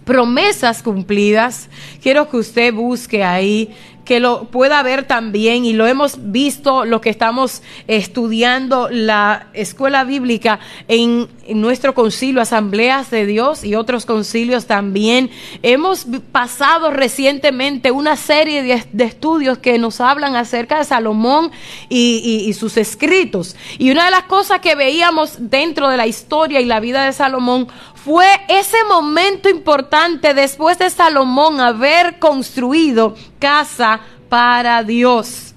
promesas 0.04 0.82
cumplidas, 0.82 1.68
quiero 2.00 2.30
que 2.30 2.36
usted 2.36 2.72
busque 2.72 3.24
ahí 3.24 3.74
que 4.06 4.20
lo 4.20 4.44
pueda 4.44 4.82
ver 4.82 5.04
también 5.04 5.66
y 5.66 5.72
lo 5.72 5.86
hemos 5.86 6.30
visto 6.32 6.84
lo 6.84 7.00
que 7.00 7.10
estamos 7.10 7.60
estudiando 7.88 8.88
la 8.88 9.48
escuela 9.52 10.04
bíblica 10.04 10.60
en, 10.88 11.28
nuestro 11.48 11.94
concilio 11.94 12.40
Asambleas 12.40 13.10
de 13.10 13.24
Dios 13.24 13.62
y 13.62 13.76
otros 13.76 14.04
concilios 14.04 14.66
también. 14.66 15.30
Hemos 15.62 16.06
pasado 16.32 16.90
recientemente 16.90 17.92
una 17.92 18.16
serie 18.16 18.62
de, 18.64 19.04
estudios 19.04 19.58
que 19.58 19.78
nos 19.78 20.00
hablan 20.00 20.34
acerca 20.34 20.78
de 20.78 20.84
Salomón 20.84 21.52
y, 21.88 22.44
y 22.48 22.52
sus 22.54 22.76
escritos. 22.76 23.54
Y 23.78 23.90
una 23.92 24.06
de 24.06 24.10
las 24.10 24.24
cosas 24.24 24.60
que 24.60 24.74
veíamos 24.74 25.34
dentro 25.38 25.88
de 25.88 25.96
la 25.96 26.08
historia 26.08 26.60
y 26.60 26.64
la 26.64 26.80
vida 26.80 27.04
de 27.04 27.12
Salomón 27.12 27.68
fue 28.06 28.28
ese 28.46 28.84
momento 28.84 29.48
importante 29.48 30.32
después 30.32 30.78
de 30.78 30.90
Salomón 30.90 31.60
haber 31.60 32.20
construido 32.20 33.16
casa 33.40 33.98
para 34.28 34.84
Dios. 34.84 35.56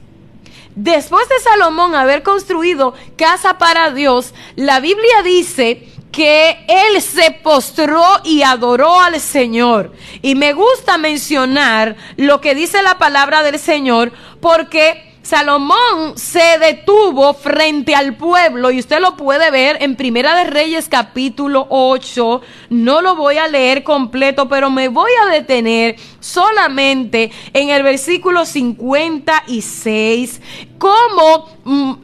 Después 0.73 1.29
de 1.29 1.39
Salomón 1.41 1.93
haber 1.93 2.23
construido 2.23 2.95
casa 3.15 3.59
para 3.59 3.91
Dios, 3.91 4.33
la 4.55 4.79
Biblia 4.79 5.21
dice 5.23 5.89
que 6.11 6.65
él 6.67 6.99
se 7.03 7.29
postró 7.43 8.03
y 8.23 8.41
adoró 8.41 8.99
al 8.99 9.19
Señor. 9.19 9.93
Y 10.23 10.33
me 10.33 10.53
gusta 10.53 10.97
mencionar 10.97 11.97
lo 12.17 12.41
que 12.41 12.55
dice 12.55 12.81
la 12.81 12.97
palabra 12.97 13.43
del 13.43 13.59
Señor 13.59 14.11
porque 14.41 15.08
Salomón 15.29 16.17
se 16.17 16.57
detuvo 16.57 17.35
frente 17.35 17.93
al 17.93 18.17
pueblo 18.17 18.71
y 18.71 18.79
usted 18.79 18.99
lo 18.99 19.15
puede 19.15 19.51
ver 19.51 19.77
en 19.79 19.95
Primera 19.95 20.35
de 20.35 20.45
Reyes 20.45 20.89
capítulo 20.89 21.67
8. 21.69 22.41
No 22.71 23.03
lo 23.03 23.15
voy 23.15 23.37
a 23.37 23.47
leer 23.47 23.83
completo, 23.83 24.49
pero 24.49 24.71
me 24.71 24.87
voy 24.87 25.11
a 25.23 25.27
detener 25.31 25.97
solamente 26.19 27.31
en 27.53 27.69
el 27.69 27.83
versículo 27.83 28.43
56 28.43 30.41
cómo 30.79 31.47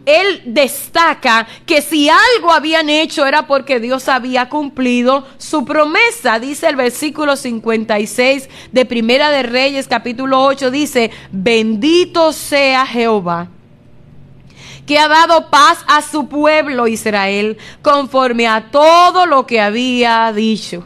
él 0.06 0.42
destaca 0.46 1.48
que 1.66 1.82
si 1.82 2.10
algo 2.10 2.52
habían 2.52 2.90
hecho 2.90 3.26
era 3.26 3.48
porque 3.48 3.80
Dios 3.80 4.08
había 4.08 4.50
cumplido 4.50 5.26
su 5.38 5.66
promesa. 5.66 6.40
Dice 6.40 6.68
el 6.68 6.76
versículo 6.76 7.36
56 7.36 8.50
de 8.72 8.86
Primera 8.86 9.30
de 9.30 9.44
Reyes 9.44 9.88
capítulo 9.88 10.44
8, 10.44 10.72
dice, 10.72 11.12
bendito 11.32 12.32
sea 12.34 12.86
Jehová 12.86 13.50
que 14.86 15.00
ha 15.00 15.08
dado 15.08 15.50
paz 15.50 15.80
a 15.88 16.04
su 16.04 16.28
pueblo 16.28 16.88
Israel 16.88 17.58
conforme 17.82 18.48
a 18.48 18.70
todo 18.70 19.26
lo 19.26 19.48
que 19.48 19.60
había 19.60 20.32
dicho. 20.32 20.86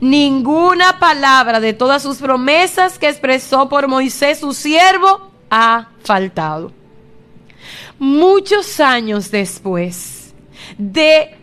Ninguna 0.00 0.98
palabra 0.98 1.60
de 1.60 1.74
todas 1.74 2.02
sus 2.02 2.16
promesas 2.16 2.98
que 2.98 3.08
expresó 3.08 3.68
por 3.68 3.88
Moisés 3.88 4.40
su 4.40 4.54
siervo 4.54 5.30
ha 5.50 5.88
faltado. 6.02 6.72
Muchos 7.98 8.80
años 8.80 9.30
después 9.30 10.34
de 10.76 11.36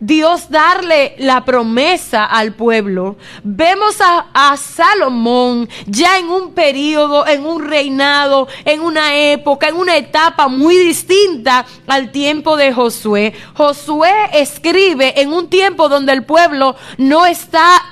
Dios 0.00 0.48
darle 0.48 1.16
la 1.18 1.44
promesa 1.44 2.24
al 2.24 2.54
pueblo, 2.54 3.16
vemos 3.42 3.96
a, 4.00 4.56
Salomón 4.56 5.68
ya 5.86 6.18
en 6.18 6.28
un 6.28 6.52
periodo, 6.52 7.26
en 7.26 7.44
un 7.44 7.64
reinado, 7.64 8.46
en 8.64 8.80
una 8.80 9.16
época, 9.16 9.68
en 9.68 9.76
una 9.76 9.96
etapa 9.96 10.46
muy 10.46 10.76
distinta 10.76 11.66
al 11.88 12.12
tiempo 12.12 12.56
de 12.56 12.72
Josué. 12.72 13.34
Josué 13.54 14.12
escribe 14.34 15.20
en 15.20 15.32
un 15.32 15.48
tiempo 15.48 15.88
donde 15.88 16.12
el 16.12 16.24
pueblo 16.24 16.76
no 16.96 17.26
está 17.26 17.82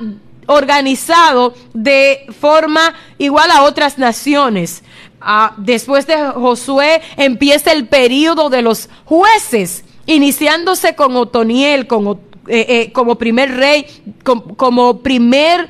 organizado 0.46 1.54
de 1.74 2.26
forma 2.38 2.94
igual 3.18 3.50
a 3.50 3.64
otras 3.64 3.98
naciones. 3.98 4.84
Ah, 5.28 5.54
después 5.56 6.06
de 6.06 6.16
Josué 6.16 7.02
empieza 7.16 7.72
el 7.72 7.88
periodo 7.88 8.48
de 8.48 8.62
los 8.62 8.88
jueces, 9.04 9.84
iniciándose 10.06 10.94
con 10.94 11.16
Otoniel 11.16 11.88
como, 11.88 12.20
eh, 12.46 12.64
eh, 12.68 12.92
como 12.92 13.18
primer 13.18 13.56
rey, 13.56 13.86
como, 14.22 15.00
primer 15.00 15.68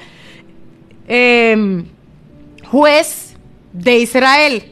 em, 1.08 1.86
juez 2.70 3.34
de 3.72 3.98
Israel. 4.00 4.62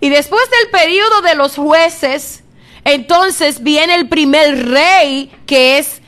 Y 0.00 0.10
después 0.10 0.42
del 0.60 0.70
periodo 0.70 1.22
de 1.22 1.36
los 1.36 1.56
jueces, 1.56 2.44
entonces 2.84 3.62
viene 3.62 3.94
el 3.94 4.10
primer 4.10 4.68
rey 4.68 5.32
que 5.46 5.78
es 5.78 6.02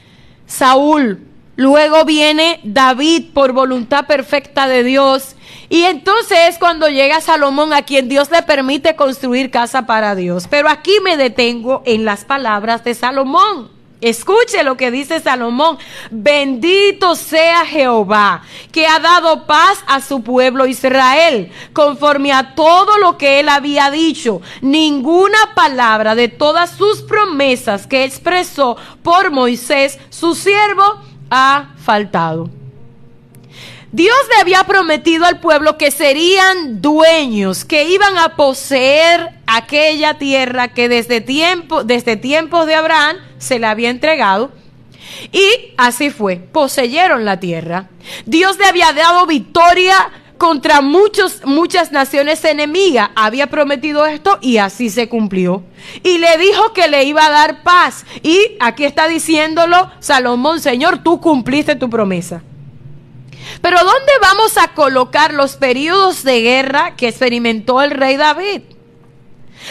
Saúl. 0.47 1.27
Luego 1.57 2.05
viene 2.05 2.61
David 2.65 3.33
por 3.33 3.53
voluntad 3.53 4.07
perfecta 4.07 4.69
de 4.69 4.85
Dios. 4.85 5.36
Y 5.69 5.85
entonces 5.85 6.39
es 6.49 6.59
cuando 6.59 6.89
llega 6.89 7.21
Salomón 7.21 7.73
a 7.73 7.83
quien 7.83 8.09
Dios 8.09 8.31
le 8.31 8.43
permite 8.43 8.97
construir 8.97 9.51
casa 9.51 9.87
para 9.87 10.15
Dios. 10.15 10.47
Pero 10.49 10.69
aquí 10.69 10.93
me 11.03 11.17
detengo 11.17 11.83
en 11.85 12.05
las 12.05 12.25
palabras 12.25 12.85
de 12.85 12.95
Salomón. 12.95 13.77
Escuche 14.01 14.63
lo 14.63 14.77
que 14.77 14.91
dice 14.91 15.21
Salomón. 15.21 15.79
Bendito 16.11 17.17
sea 17.17 17.65
Jehová, 17.65 18.43
que 18.71 18.87
ha 18.87 18.99
dado 18.99 19.47
paz 19.47 19.83
a 19.87 20.03
su 20.03 20.23
pueblo 20.23 20.67
Israel, 20.67 21.51
conforme 21.73 22.33
a 22.33 22.55
todo 22.55 22.99
lo 22.99 23.17
que 23.17 23.41
él 23.41 23.49
había 23.49 23.91
dicho. 23.91 24.43
Ninguna 24.61 25.55
palabra 25.55 26.15
de 26.15 26.29
todas 26.29 26.71
sus 26.71 27.03
promesas 27.03 27.87
que 27.87 28.05
expresó 28.05 28.77
por 29.03 29.31
Moisés, 29.31 29.99
su 30.11 30.35
siervo, 30.35 31.01
ha 31.31 31.71
faltado. 31.79 32.51
Dios 33.97 34.15
le 34.29 34.43
había 34.43 34.63
prometido 34.65 35.25
al 35.25 35.41
pueblo 35.41 35.79
que 35.79 35.91
serían 35.91 36.83
dueños, 36.83 37.65
que 37.65 37.85
iban 37.89 38.19
a 38.19 38.37
poseer 38.37 39.31
aquella 39.47 40.19
tierra 40.19 40.69
que 40.69 40.91
desde 40.91 41.23
desde 41.23 42.17
tiempos 42.19 42.67
de 42.67 42.75
Abraham 42.75 43.17
se 43.39 43.59
le 43.59 43.67
había 43.67 43.89
entregado. 43.89 44.53
Y 45.33 45.73
así 45.79 46.11
fue, 46.11 46.37
poseyeron 46.37 47.25
la 47.25 47.41
tierra. 47.41 47.89
Dios 48.27 48.59
le 48.59 48.67
había 48.67 48.93
dado 48.93 49.25
victoria 49.25 50.11
contra 50.37 50.83
muchos, 50.83 51.41
muchas 51.47 51.91
naciones 51.91 52.45
enemigas. 52.45 53.09
Había 53.15 53.47
prometido 53.47 54.05
esto 54.05 54.37
y 54.43 54.59
así 54.59 54.91
se 54.91 55.09
cumplió. 55.09 55.65
Y 56.03 56.19
le 56.19 56.37
dijo 56.37 56.75
que 56.75 56.89
le 56.89 57.05
iba 57.05 57.25
a 57.25 57.31
dar 57.31 57.63
paz. 57.63 58.05
Y 58.23 58.59
aquí 58.61 58.85
está 58.85 59.09
diciéndolo 59.09 59.91
Salomón, 60.01 60.61
Señor, 60.61 60.99
tú 61.03 61.19
cumpliste 61.19 61.77
tu 61.77 61.89
promesa. 61.89 62.43
Pero 63.61 63.79
¿dónde 63.79 64.13
vamos 64.21 64.57
a 64.59 64.69
colocar 64.69 65.33
los 65.35 65.57
periodos 65.57 66.23
de 66.23 66.41
guerra 66.41 66.97
que 66.97 67.09
experimentó 67.09 67.83
el 67.83 67.91
rey 67.91 68.17
David? 68.17 68.63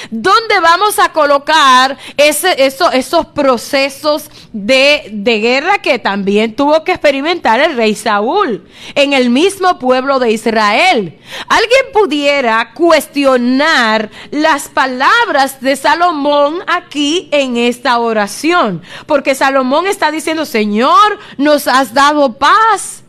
¿Dónde 0.09 0.59
vamos 0.61 0.99
a 0.99 1.09
colocar 1.09 1.97
esos 2.17 3.25
procesos 3.27 4.29
de, 4.51 5.09
de, 5.11 5.39
guerra 5.39 5.77
que 5.79 5.99
también 5.99 6.55
tuvo 6.55 6.83
que 6.83 6.91
experimentar 6.91 7.59
el 7.59 7.75
rey 7.75 7.95
Saúl 7.95 8.67
en 8.93 9.13
el 9.13 9.29
mismo 9.29 9.79
pueblo 9.79 10.19
de 10.19 10.31
Israel? 10.31 11.17
¿Alguien 11.47 11.85
pudiera 11.93 12.73
cuestionar 12.73 14.09
las 14.31 14.67
palabras 14.67 15.61
de 15.61 15.75
Salomón 15.75 16.59
aquí 16.67 17.29
en 17.31 17.57
esta 17.57 17.97
oración? 17.99 18.81
Porque 19.05 19.35
Salomón 19.35 19.87
está 19.87 20.11
diciendo, 20.11 20.45
Señor, 20.45 21.19
nos 21.37 21.67
has 21.67 21.93
dado 21.93 22.33
paz 22.33 23.04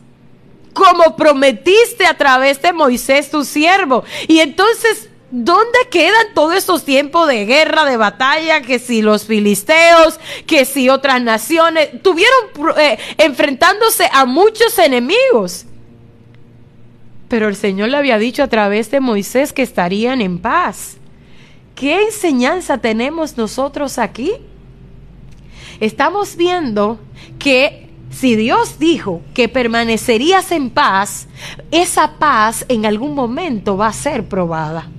como 0.77 1.15
prometiste 1.15 2.05
a 2.05 2.15
través 2.15 2.61
de 2.61 2.71
Moisés 2.71 3.31
tu 3.31 3.43
siervo. 3.43 4.03
Y 4.27 4.39
entonces, 4.39 5.09
¿dónde 5.31 5.79
quedan 5.89 6.33
todos 6.35 6.55
esos 6.55 6.85
tiempos 6.85 7.27
de 7.27 7.45
guerra, 7.45 7.85
de 7.85 7.97
batalla? 7.97 8.61
Que 8.61 8.77
si 8.77 9.01
los 9.01 9.25
filisteos, 9.25 10.19
que 10.45 10.65
si 10.65 10.89
otras 10.89 11.21
naciones, 11.21 12.01
tuvieron 12.03 12.77
eh, 12.77 12.99
enfrentándose 13.17 14.07
a 14.13 14.25
muchos 14.25 14.77
enemigos. 14.77 15.65
Pero 17.27 17.47
el 17.47 17.55
Señor 17.55 17.89
le 17.89 17.97
había 17.97 18.19
dicho 18.19 18.43
a 18.43 18.47
través 18.47 18.91
de 18.91 18.99
Moisés 18.99 19.53
que 19.53 19.63
estarían 19.63 20.21
en 20.21 20.37
paz. 20.37 20.97
¿Qué 21.75 22.03
enseñanza 22.03 22.77
tenemos 22.77 23.35
nosotros 23.35 23.97
aquí? 23.97 24.33
Estamos 25.79 26.35
viendo 26.35 26.99
que 27.39 27.86
si 28.09 28.35
Dios 28.35 28.79
dijo 28.79 29.21
que 29.33 29.49
permanecerías 29.49 30.51
en 30.51 30.69
paz, 30.69 31.27
esa 31.71 32.13
paz 32.19 32.65
en 32.67 32.85
algún 32.85 33.13
momento 33.13 33.77
va 33.77 33.87
a 33.87 33.93
ser 33.93 34.27
probada. 34.27 34.89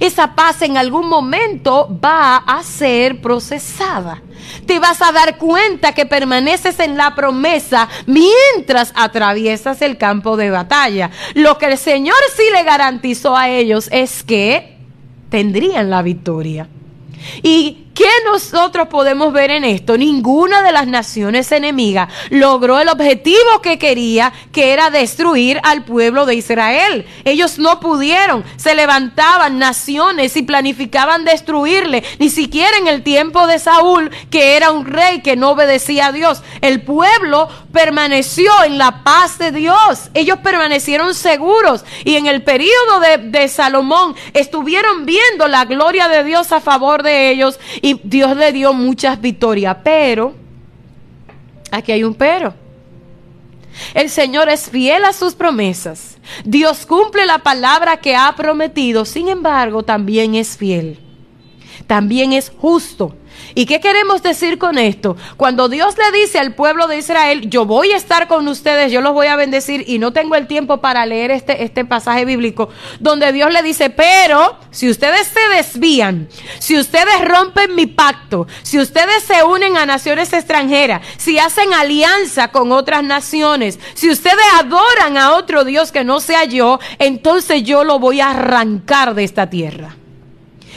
Esa 0.00 0.34
paz 0.34 0.62
en 0.62 0.76
algún 0.76 1.08
momento 1.08 1.88
va 2.02 2.36
a 2.36 2.62
ser 2.62 3.20
procesada. 3.20 4.22
Te 4.66 4.78
vas 4.78 5.02
a 5.02 5.12
dar 5.12 5.38
cuenta 5.38 5.92
que 5.92 6.06
permaneces 6.06 6.78
en 6.80 6.96
la 6.96 7.14
promesa 7.14 7.88
mientras 8.06 8.92
atraviesas 8.94 9.82
el 9.82 9.96
campo 9.98 10.36
de 10.36 10.50
batalla. 10.50 11.10
Lo 11.34 11.58
que 11.58 11.66
el 11.66 11.78
Señor 11.78 12.16
sí 12.36 12.44
le 12.52 12.62
garantizó 12.62 13.36
a 13.36 13.48
ellos 13.48 13.88
es 13.92 14.22
que 14.22 14.78
tendrían 15.28 15.90
la 15.90 16.02
victoria. 16.02 16.68
Y 17.42 17.85
¿Qué 17.96 18.04
nosotros 18.26 18.88
podemos 18.88 19.32
ver 19.32 19.50
en 19.50 19.64
esto? 19.64 19.96
Ninguna 19.96 20.62
de 20.62 20.70
las 20.70 20.86
naciones 20.86 21.50
enemigas 21.50 22.12
logró 22.28 22.78
el 22.78 22.90
objetivo 22.90 23.62
que 23.62 23.78
quería, 23.78 24.34
que 24.52 24.74
era 24.74 24.90
destruir 24.90 25.58
al 25.62 25.82
pueblo 25.82 26.26
de 26.26 26.34
Israel. 26.34 27.06
Ellos 27.24 27.58
no 27.58 27.80
pudieron. 27.80 28.44
Se 28.56 28.74
levantaban 28.74 29.58
naciones 29.58 30.36
y 30.36 30.42
planificaban 30.42 31.24
destruirle. 31.24 32.04
Ni 32.18 32.28
siquiera 32.28 32.76
en 32.76 32.86
el 32.86 33.02
tiempo 33.02 33.46
de 33.46 33.58
Saúl, 33.58 34.10
que 34.28 34.56
era 34.56 34.72
un 34.72 34.84
rey 34.84 35.22
que 35.22 35.36
no 35.36 35.52
obedecía 35.52 36.08
a 36.08 36.12
Dios. 36.12 36.42
El 36.60 36.82
pueblo 36.82 37.48
permaneció 37.72 38.52
en 38.64 38.76
la 38.76 39.04
paz 39.04 39.38
de 39.38 39.52
Dios. 39.52 40.10
Ellos 40.12 40.40
permanecieron 40.40 41.14
seguros. 41.14 41.82
Y 42.04 42.16
en 42.16 42.26
el 42.26 42.42
periodo 42.42 43.00
de, 43.00 43.16
de 43.16 43.48
Salomón 43.48 44.14
estuvieron 44.34 45.06
viendo 45.06 45.48
la 45.48 45.64
gloria 45.64 46.08
de 46.08 46.24
Dios 46.24 46.52
a 46.52 46.60
favor 46.60 47.02
de 47.02 47.30
ellos 47.30 47.58
y 47.86 48.00
Dios 48.02 48.36
le 48.36 48.50
dio 48.50 48.72
muchas 48.72 49.20
victorias, 49.20 49.76
pero, 49.84 50.34
aquí 51.70 51.92
hay 51.92 52.02
un 52.02 52.16
pero. 52.16 52.52
El 53.94 54.10
Señor 54.10 54.48
es 54.48 54.68
fiel 54.68 55.04
a 55.04 55.12
sus 55.12 55.36
promesas. 55.36 56.18
Dios 56.44 56.84
cumple 56.84 57.24
la 57.26 57.38
palabra 57.38 57.98
que 57.98 58.16
ha 58.16 58.34
prometido, 58.34 59.04
sin 59.04 59.28
embargo, 59.28 59.84
también 59.84 60.34
es 60.34 60.56
fiel. 60.56 60.98
También 61.86 62.32
es 62.32 62.50
justo 62.50 63.14
¿Y 63.58 63.64
qué 63.64 63.80
queremos 63.80 64.22
decir 64.22 64.58
con 64.58 64.76
esto? 64.76 65.16
Cuando 65.38 65.70
Dios 65.70 65.94
le 65.96 66.18
dice 66.18 66.38
al 66.38 66.54
pueblo 66.54 66.88
de 66.88 66.98
Israel, 66.98 67.48
yo 67.48 67.64
voy 67.64 67.90
a 67.90 67.96
estar 67.96 68.28
con 68.28 68.46
ustedes, 68.48 68.92
yo 68.92 69.00
los 69.00 69.14
voy 69.14 69.28
a 69.28 69.36
bendecir 69.36 69.82
y 69.86 69.98
no 69.98 70.12
tengo 70.12 70.34
el 70.34 70.46
tiempo 70.46 70.82
para 70.82 71.06
leer 71.06 71.30
este, 71.30 71.64
este 71.64 71.86
pasaje 71.86 72.26
bíblico, 72.26 72.68
donde 73.00 73.32
Dios 73.32 73.50
le 73.50 73.62
dice, 73.62 73.88
pero 73.88 74.58
si 74.70 74.90
ustedes 74.90 75.28
se 75.28 75.56
desvían, 75.56 76.28
si 76.58 76.76
ustedes 76.76 77.24
rompen 77.24 77.74
mi 77.74 77.86
pacto, 77.86 78.46
si 78.62 78.78
ustedes 78.78 79.22
se 79.22 79.42
unen 79.42 79.78
a 79.78 79.86
naciones 79.86 80.34
extranjeras, 80.34 81.00
si 81.16 81.38
hacen 81.38 81.72
alianza 81.72 82.48
con 82.48 82.72
otras 82.72 83.04
naciones, 83.04 83.78
si 83.94 84.10
ustedes 84.10 84.36
adoran 84.60 85.16
a 85.16 85.32
otro 85.32 85.64
Dios 85.64 85.92
que 85.92 86.04
no 86.04 86.20
sea 86.20 86.44
yo, 86.44 86.78
entonces 86.98 87.62
yo 87.62 87.84
lo 87.84 87.98
voy 88.00 88.20
a 88.20 88.32
arrancar 88.32 89.14
de 89.14 89.24
esta 89.24 89.48
tierra 89.48 89.96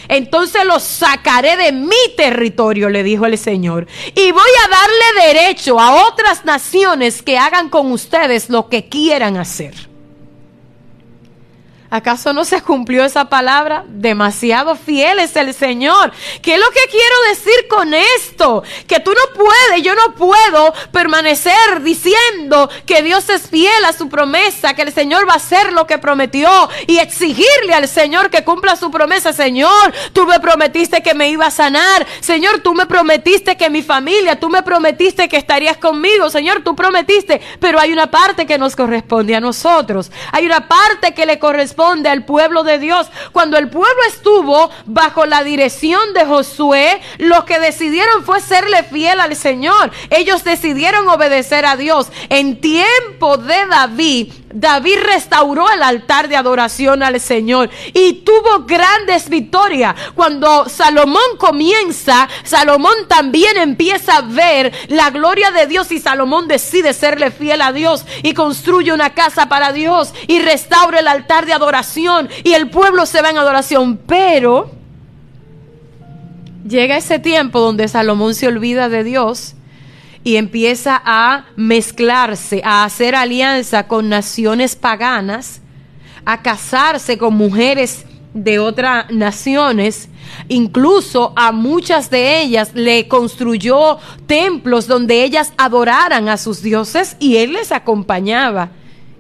entonces 0.09 0.65
los 0.65 0.83
sacaré 0.83 1.55
de 1.55 1.71
mi 1.71 1.95
territorio, 2.17 2.89
le 2.89 3.03
dijo 3.03 3.25
el 3.25 3.37
Señor. 3.37 3.87
Y 4.15 4.31
voy 4.31 4.51
a 4.65 4.69
darle 4.69 5.33
derecho 5.33 5.79
a 5.79 6.07
otras 6.07 6.45
naciones 6.45 7.21
que 7.21 7.37
hagan 7.37 7.69
con 7.69 7.91
ustedes 7.91 8.49
lo 8.49 8.67
que 8.69 8.89
quieran 8.89 9.37
hacer. 9.37 9.88
¿Acaso 11.91 12.33
no 12.33 12.45
se 12.45 12.61
cumplió 12.61 13.03
esa 13.03 13.25
palabra? 13.25 13.83
Demasiado 13.87 14.75
fiel 14.75 15.17
es 15.17 15.35
el 15.35 15.55
Señor. 15.55 16.11
¿Qué 16.39 16.53
es 16.53 16.59
lo 16.59 16.69
que 16.69 16.81
quiero 16.91 17.15
decir 17.29 17.67
con 17.67 17.95
esto? 17.95 18.63
Que 18.85 18.99
tú 18.99 19.11
no 19.11 19.33
puedes, 19.33 19.81
yo 19.81 19.95
no 19.95 20.13
puedo 20.13 20.71
permanecer 20.91 21.81
diciendo 21.81 22.69
que 22.85 23.01
Dios 23.01 23.27
es 23.29 23.49
fiel 23.49 23.85
a 23.85 23.93
su 23.93 24.07
promesa, 24.07 24.75
que 24.75 24.83
el 24.83 24.93
Señor 24.93 25.27
va 25.27 25.33
a 25.33 25.37
hacer 25.37 25.73
lo 25.73 25.87
que 25.87 25.97
prometió 25.97 26.47
y 26.85 26.99
exigirle 26.99 27.73
al 27.73 27.87
Señor 27.87 28.29
que 28.29 28.43
cumpla 28.43 28.75
su 28.75 28.91
promesa. 28.91 29.33
Señor, 29.33 29.91
tú 30.13 30.27
me 30.27 30.39
prometiste 30.39 31.01
que 31.01 31.15
me 31.15 31.29
iba 31.31 31.47
a 31.47 31.51
sanar. 31.51 32.05
Señor, 32.19 32.59
tú 32.59 32.75
me 32.75 32.85
prometiste 32.85 33.57
que 33.57 33.71
mi 33.71 33.81
familia, 33.81 34.39
tú 34.39 34.49
me 34.49 34.61
prometiste 34.61 35.27
que 35.27 35.37
estarías 35.37 35.77
conmigo. 35.77 36.29
Señor, 36.29 36.61
tú 36.63 36.75
prometiste. 36.75 37.41
Pero 37.59 37.79
hay 37.79 37.91
una 37.91 38.11
parte 38.11 38.45
que 38.45 38.59
nos 38.59 38.75
corresponde 38.75 39.35
a 39.35 39.39
nosotros. 39.39 40.11
Hay 40.31 40.45
una 40.45 40.67
parte 40.67 41.15
que 41.15 41.25
le 41.25 41.39
corresponde 41.39 41.78
al 41.79 42.25
pueblo 42.25 42.63
de 42.63 42.77
Dios. 42.77 43.07
Cuando 43.31 43.57
el 43.57 43.69
pueblo 43.69 44.01
estuvo 44.09 44.69
bajo 44.85 45.25
la 45.25 45.43
dirección 45.43 46.13
de 46.13 46.25
Josué, 46.25 47.01
lo 47.19 47.45
que 47.45 47.57
decidieron 47.59 48.25
fue 48.25 48.41
serle 48.41 48.83
fiel 48.83 49.19
al 49.21 49.35
Señor. 49.35 49.91
Ellos 50.09 50.43
decidieron 50.43 51.07
obedecer 51.07 51.65
a 51.65 51.77
Dios. 51.77 52.07
En 52.27 52.59
tiempo 52.59 53.37
de 53.37 53.65
David, 53.67 54.33
David 54.51 54.97
restauró 55.05 55.69
el 55.69 55.81
altar 55.81 56.27
de 56.27 56.35
adoración 56.35 57.01
al 57.01 57.19
Señor 57.21 57.69
y 57.93 58.13
tuvo 58.23 58.65
grandes 58.65 59.29
victorias. 59.29 59.95
Cuando 60.15 60.67
Salomón 60.67 61.37
comienza, 61.37 62.27
Salomón 62.43 63.07
también 63.07 63.55
empieza 63.57 64.17
a 64.17 64.21
ver 64.21 64.73
la 64.89 65.11
gloria 65.11 65.51
de 65.51 65.67
Dios 65.67 65.91
y 65.91 65.99
Salomón 65.99 66.47
decide 66.47 66.93
serle 66.93 67.31
fiel 67.31 67.61
a 67.61 67.71
Dios 67.71 68.05
y 68.23 68.33
construye 68.33 68.91
una 68.91 69.13
casa 69.13 69.47
para 69.47 69.71
Dios 69.71 70.13
y 70.27 70.39
restaura 70.39 70.99
el 70.99 71.07
altar 71.07 71.45
de 71.45 71.53
adoración 71.53 71.68
y 72.43 72.53
el 72.53 72.69
pueblo 72.69 73.05
se 73.05 73.21
va 73.21 73.29
en 73.29 73.37
adoración. 73.37 73.97
Pero 73.97 74.71
llega 76.67 76.97
ese 76.97 77.19
tiempo 77.19 77.59
donde 77.59 77.87
Salomón 77.87 78.35
se 78.35 78.47
olvida 78.47 78.89
de 78.89 79.03
Dios 79.03 79.55
y 80.23 80.35
empieza 80.35 81.01
a 81.03 81.45
mezclarse, 81.55 82.61
a 82.63 82.83
hacer 82.83 83.15
alianza 83.15 83.87
con 83.87 84.09
naciones 84.09 84.75
paganas, 84.75 85.61
a 86.25 86.41
casarse 86.41 87.17
con 87.17 87.35
mujeres 87.35 88.05
de 88.33 88.59
otras 88.59 89.09
naciones. 89.11 90.09
Incluso 90.47 91.33
a 91.35 91.51
muchas 91.51 92.09
de 92.09 92.41
ellas 92.41 92.71
le 92.73 93.07
construyó 93.07 93.97
templos 94.27 94.87
donde 94.87 95.23
ellas 95.23 95.53
adoraran 95.57 96.29
a 96.29 96.37
sus 96.37 96.61
dioses 96.61 97.15
y 97.19 97.37
él 97.37 97.53
les 97.53 97.71
acompañaba. 97.71 98.71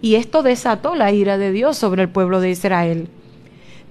Y 0.01 0.15
esto 0.15 0.43
desató 0.43 0.95
la 0.95 1.11
ira 1.11 1.37
de 1.37 1.51
Dios 1.51 1.77
sobre 1.77 2.03
el 2.03 2.09
pueblo 2.09 2.39
de 2.39 2.49
Israel. 2.51 3.09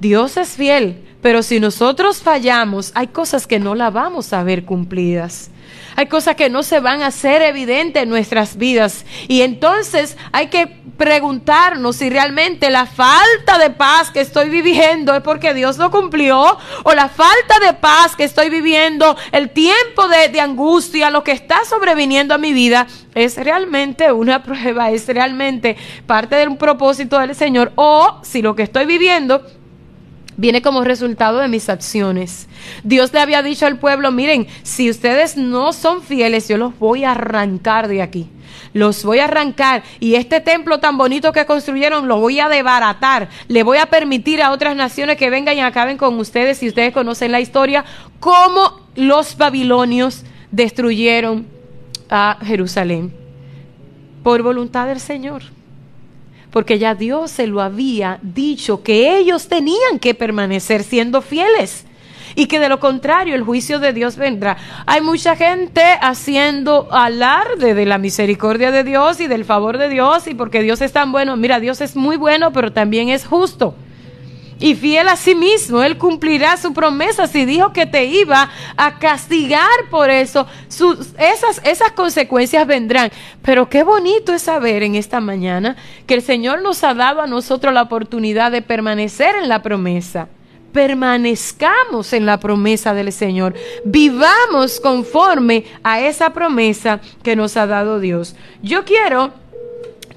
Dios 0.00 0.36
es 0.36 0.50
fiel, 0.50 1.02
pero 1.20 1.42
si 1.42 1.60
nosotros 1.60 2.22
fallamos, 2.22 2.92
hay 2.94 3.08
cosas 3.08 3.46
que 3.46 3.58
no 3.58 3.74
la 3.74 3.90
vamos 3.90 4.32
a 4.32 4.42
ver 4.42 4.64
cumplidas. 4.64 5.50
Hay 5.98 6.06
cosas 6.06 6.36
que 6.36 6.48
no 6.48 6.62
se 6.62 6.78
van 6.78 7.02
a 7.02 7.08
hacer 7.08 7.42
evidentes 7.42 8.04
en 8.04 8.08
nuestras 8.08 8.56
vidas. 8.56 9.04
Y 9.26 9.42
entonces 9.42 10.16
hay 10.30 10.46
que 10.46 10.68
preguntarnos 10.96 11.96
si 11.96 12.08
realmente 12.08 12.70
la 12.70 12.86
falta 12.86 13.58
de 13.58 13.70
paz 13.70 14.12
que 14.12 14.20
estoy 14.20 14.48
viviendo 14.48 15.12
es 15.16 15.22
porque 15.22 15.54
Dios 15.54 15.76
lo 15.76 15.90
cumplió 15.90 16.56
o 16.84 16.92
la 16.94 17.08
falta 17.08 17.58
de 17.66 17.72
paz 17.72 18.14
que 18.14 18.22
estoy 18.22 18.48
viviendo, 18.48 19.16
el 19.32 19.50
tiempo 19.50 20.06
de, 20.06 20.28
de 20.28 20.40
angustia, 20.40 21.10
lo 21.10 21.24
que 21.24 21.32
está 21.32 21.64
sobreviniendo 21.64 22.32
a 22.32 22.38
mi 22.38 22.52
vida 22.52 22.86
es 23.16 23.36
realmente 23.36 24.12
una 24.12 24.44
prueba, 24.44 24.92
es 24.92 25.08
realmente 25.08 25.76
parte 26.06 26.36
de 26.36 26.46
un 26.46 26.58
propósito 26.58 27.18
del 27.18 27.34
Señor 27.34 27.72
o 27.74 28.20
si 28.22 28.40
lo 28.40 28.54
que 28.54 28.62
estoy 28.62 28.86
viviendo 28.86 29.44
viene 30.38 30.62
como 30.62 30.84
resultado 30.84 31.40
de 31.40 31.48
mis 31.48 31.68
acciones. 31.68 32.48
Dios 32.84 33.12
le 33.12 33.20
había 33.20 33.42
dicho 33.42 33.66
al 33.66 33.78
pueblo, 33.78 34.10
miren, 34.10 34.46
si 34.62 34.88
ustedes 34.88 35.36
no 35.36 35.74
son 35.74 36.00
fieles, 36.00 36.48
yo 36.48 36.56
los 36.56 36.78
voy 36.78 37.04
a 37.04 37.10
arrancar 37.10 37.88
de 37.88 38.00
aquí. 38.00 38.30
Los 38.72 39.04
voy 39.04 39.18
a 39.18 39.24
arrancar 39.24 39.82
y 39.98 40.14
este 40.14 40.40
templo 40.40 40.78
tan 40.78 40.96
bonito 40.96 41.32
que 41.32 41.44
construyeron 41.44 42.06
lo 42.06 42.20
voy 42.20 42.38
a 42.38 42.48
desbaratar. 42.48 43.28
Le 43.48 43.62
voy 43.62 43.78
a 43.78 43.86
permitir 43.86 44.40
a 44.40 44.52
otras 44.52 44.76
naciones 44.76 45.16
que 45.16 45.28
vengan 45.28 45.56
y 45.56 45.60
acaben 45.60 45.98
con 45.98 46.18
ustedes. 46.18 46.58
Si 46.58 46.68
ustedes 46.68 46.94
conocen 46.94 47.32
la 47.32 47.40
historia, 47.40 47.84
cómo 48.20 48.80
los 48.94 49.36
babilonios 49.36 50.24
destruyeron 50.52 51.46
a 52.08 52.38
Jerusalén 52.42 53.12
por 54.22 54.42
voluntad 54.42 54.86
del 54.86 55.00
Señor 55.00 55.57
porque 56.50 56.78
ya 56.78 56.94
Dios 56.94 57.30
se 57.30 57.46
lo 57.46 57.60
había 57.60 58.18
dicho 58.22 58.82
que 58.82 59.18
ellos 59.18 59.48
tenían 59.48 59.98
que 60.00 60.14
permanecer 60.14 60.82
siendo 60.82 61.22
fieles 61.22 61.84
y 62.34 62.46
que 62.46 62.60
de 62.60 62.68
lo 62.68 62.78
contrario 62.78 63.34
el 63.34 63.42
juicio 63.42 63.80
de 63.80 63.92
Dios 63.92 64.16
vendrá. 64.16 64.56
Hay 64.86 65.00
mucha 65.00 65.34
gente 65.36 65.82
haciendo 66.00 66.88
alarde 66.92 67.74
de 67.74 67.86
la 67.86 67.98
misericordia 67.98 68.70
de 68.70 68.84
Dios 68.84 69.20
y 69.20 69.26
del 69.26 69.44
favor 69.44 69.78
de 69.78 69.88
Dios 69.88 70.26
y 70.26 70.34
porque 70.34 70.62
Dios 70.62 70.80
es 70.80 70.92
tan 70.92 71.10
bueno. 71.10 71.36
Mira, 71.36 71.60
Dios 71.60 71.80
es 71.80 71.96
muy 71.96 72.16
bueno, 72.16 72.52
pero 72.52 72.72
también 72.72 73.08
es 73.08 73.26
justo 73.26 73.74
y 74.58 74.74
fiel 74.74 75.08
a 75.08 75.16
sí 75.16 75.34
mismo. 75.34 75.82
Él 75.82 75.98
cumplirá 75.98 76.56
su 76.56 76.72
promesa. 76.72 77.26
Si 77.26 77.44
dijo 77.44 77.72
que 77.72 77.86
te 77.86 78.04
iba 78.04 78.50
a 78.76 78.98
castigar 78.98 79.68
por 79.90 80.10
eso, 80.10 80.46
sus, 80.68 81.14
esas, 81.18 81.60
esas 81.64 81.92
consecuencias 81.92 82.66
vendrán. 82.66 83.10
Pero 83.42 83.68
qué 83.68 83.82
bonito 83.82 84.32
es 84.32 84.42
saber 84.42 84.82
en 84.82 84.94
esta 84.94 85.20
mañana 85.20 85.76
que 86.06 86.14
el 86.14 86.22
Señor 86.22 86.62
nos 86.62 86.84
ha 86.84 86.94
dado 86.94 87.20
a 87.20 87.26
nosotros 87.26 87.72
la 87.72 87.82
oportunidad 87.82 88.50
de 88.50 88.62
permanecer 88.62 89.36
en 89.36 89.48
la 89.48 89.62
promesa. 89.62 90.28
Permanezcamos 90.72 92.12
en 92.12 92.26
la 92.26 92.38
promesa 92.38 92.92
del 92.92 93.10
Señor. 93.12 93.54
Vivamos 93.84 94.80
conforme 94.80 95.64
a 95.82 96.00
esa 96.00 96.30
promesa 96.30 97.00
que 97.22 97.36
nos 97.36 97.56
ha 97.56 97.66
dado 97.66 98.00
Dios. 98.00 98.36
Yo 98.62 98.84
quiero 98.84 99.32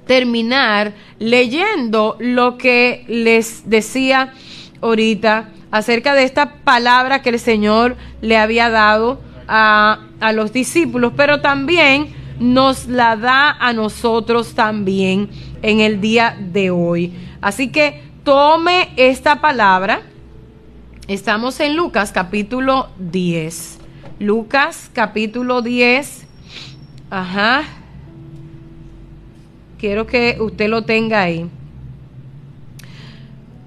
terminar 0.06 0.94
leyendo 1.20 2.18
lo 2.20 2.58
que 2.58 3.06
les 3.08 3.70
decía 3.70 4.34
ahorita 4.82 5.50
acerca 5.72 6.14
de 6.14 6.24
esta 6.24 6.56
palabra 6.64 7.22
que 7.22 7.30
el 7.30 7.40
Señor 7.40 7.96
le 8.22 8.38
había 8.38 8.70
dado 8.70 9.22
a, 9.48 10.00
a 10.20 10.32
los 10.34 10.54
discípulos, 10.54 11.14
pero 11.16 11.42
también 11.42 12.14
nos 12.40 12.88
la 12.88 13.16
da 13.16 13.52
a 13.52 13.72
nosotros 13.74 14.56
también 14.56 15.30
en 15.62 15.80
el 15.80 16.02
día 16.02 16.36
de 16.40 16.72
hoy. 16.72 17.14
Así 17.40 17.72
que 17.72 18.04
tome 18.24 18.90
esta 18.98 19.42
palabra. 19.42 20.02
Estamos 21.08 21.60
en 21.60 21.76
Lucas 21.76 22.12
capítulo 22.12 22.90
10. 22.98 23.80
Lucas 24.20 24.90
capítulo 24.94 25.62
10. 25.62 26.28
Ajá. 27.10 27.81
Quiero 29.82 30.06
que 30.06 30.38
usted 30.40 30.70
lo 30.70 30.84
tenga 30.84 31.24
ahí. 31.24 31.50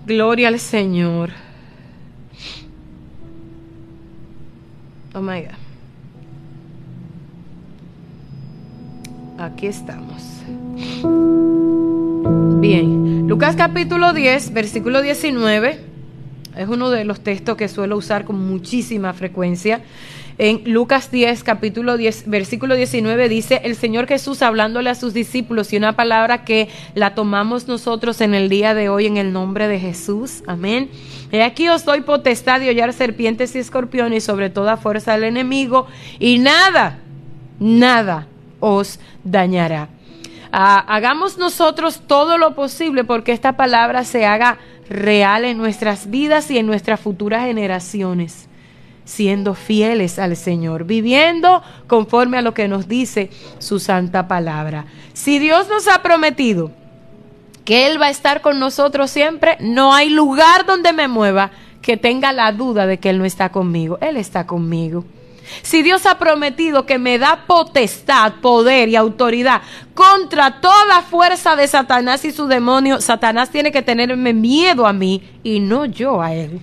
Gloria 0.07 0.47
al 0.47 0.61
Señor. 0.61 1.31
Oh 5.13 5.21
my 5.21 5.41
God. 5.41 5.49
Aquí 9.41 9.67
estamos. 9.67 10.23
Bien, 12.61 13.27
Lucas 13.27 13.57
capítulo 13.57 14.13
10, 14.13 14.53
versículo 14.53 15.03
19, 15.03 15.81
es 16.57 16.69
uno 16.69 16.91
de 16.91 17.05
los 17.05 17.23
textos 17.25 17.57
que 17.57 17.67
suelo 17.67 17.97
usar 17.97 18.25
con 18.25 18.39
muchísima 18.39 19.13
frecuencia. 19.15 19.83
En 20.37 20.63
Lucas 20.65 21.13
10, 21.13 21.45
capítulo 21.45 21.97
10, 21.97 22.29
versículo 22.29 22.75
19 22.75 23.29
dice, 23.29 23.61
el 23.63 23.77
Señor 23.77 24.09
Jesús 24.09 24.43
hablándole 24.43 24.91
a 24.91 24.97
sus 24.97 25.15
discípulos 25.15 25.73
y 25.73 25.77
una 25.77 25.95
palabra 25.95 26.45
que 26.45 26.69
la 26.97 27.15
tomamos 27.15 27.69
nosotros 27.69 28.21
en 28.21 28.35
el 28.35 28.49
día 28.49 28.75
de 28.75 28.89
hoy 28.89 29.07
en 29.07 29.17
el 29.17 29.33
nombre 29.33 29.69
de 29.69 29.79
Jesús. 29.79 30.43
Amén. 30.49 30.91
He 31.31 31.45
aquí 31.45 31.69
os 31.69 31.85
doy 31.85 32.01
potestad 32.01 32.59
de 32.59 32.69
hollar 32.69 32.93
serpientes 32.93 33.55
y 33.55 33.61
escorpiones 33.61 34.25
y 34.25 34.27
sobre 34.27 34.51
toda 34.51 34.77
fuerza 34.77 35.13
del 35.13 35.25
enemigo 35.25 35.87
y 36.19 36.41
nada, 36.41 36.99
nada 37.61 38.27
os 38.59 38.99
dañará. 39.23 39.89
Ah, 40.51 40.85
hagamos 40.89 41.39
nosotros 41.39 42.03
todo 42.09 42.39
lo 42.39 42.57
posible 42.57 43.05
porque 43.05 43.31
esta 43.31 43.57
palabra 43.57 44.03
se 44.03 44.27
haga 44.27 44.59
real 44.89 45.45
en 45.45 45.59
nuestras 45.59 46.11
vidas 46.11 46.51
y 46.51 46.59
en 46.59 46.67
nuestras 46.67 46.99
futuras 46.99 47.45
generaciones 47.45 48.49
siendo 49.05 49.55
fieles 49.55 50.19
al 50.19 50.37
Señor, 50.37 50.85
viviendo 50.85 51.63
conforme 51.87 52.39
a 52.39 52.43
lo 52.43 52.55
que 52.55 52.69
nos 52.69 52.89
dice 52.89 53.31
su 53.59 53.79
santa 53.79 54.29
palabra. 54.29 54.87
Si 55.13 55.39
Dios 55.39 55.69
nos 55.69 55.89
ha 55.89 56.03
prometido 56.03 56.71
que 57.65 57.87
Él 57.87 58.01
va 58.01 58.07
a 58.07 58.11
estar 58.11 58.41
con 58.41 58.59
nosotros 58.59 59.11
siempre, 59.11 59.57
no 59.61 59.95
hay 59.95 60.11
lugar 60.11 60.67
donde 60.67 60.93
me 60.93 61.09
mueva 61.09 61.51
que 61.83 61.97
tenga 61.97 62.33
la 62.33 62.53
duda 62.53 62.87
de 62.87 62.99
que 62.99 63.11
Él 63.11 63.19
no 63.19 63.25
está 63.25 63.51
conmigo. 63.51 63.99
Él 64.01 64.17
está 64.17 64.47
conmigo. 64.47 65.05
Si 65.63 65.83
Dios 65.83 66.07
ha 66.07 66.19
prometido 66.19 66.87
que 66.87 66.99
me 66.99 67.19
da 67.19 67.45
potestad, 67.47 68.35
poder 68.41 68.89
y 68.89 68.97
autoridad 68.97 69.61
contra 69.93 70.61
toda 70.61 71.03
fuerza 71.03 71.55
de 71.57 71.69
Satanás 71.69 72.25
y 72.25 72.33
su 72.33 72.47
demonio, 72.47 73.01
Satanás 73.01 73.51
tiene 73.51 73.71
que 73.71 73.83
tenerme 73.83 74.33
miedo 74.33 74.87
a 74.87 74.93
mí 74.93 75.23
y 75.43 75.61
no 75.61 75.85
yo 75.85 76.23
a 76.23 76.33
él. 76.33 76.61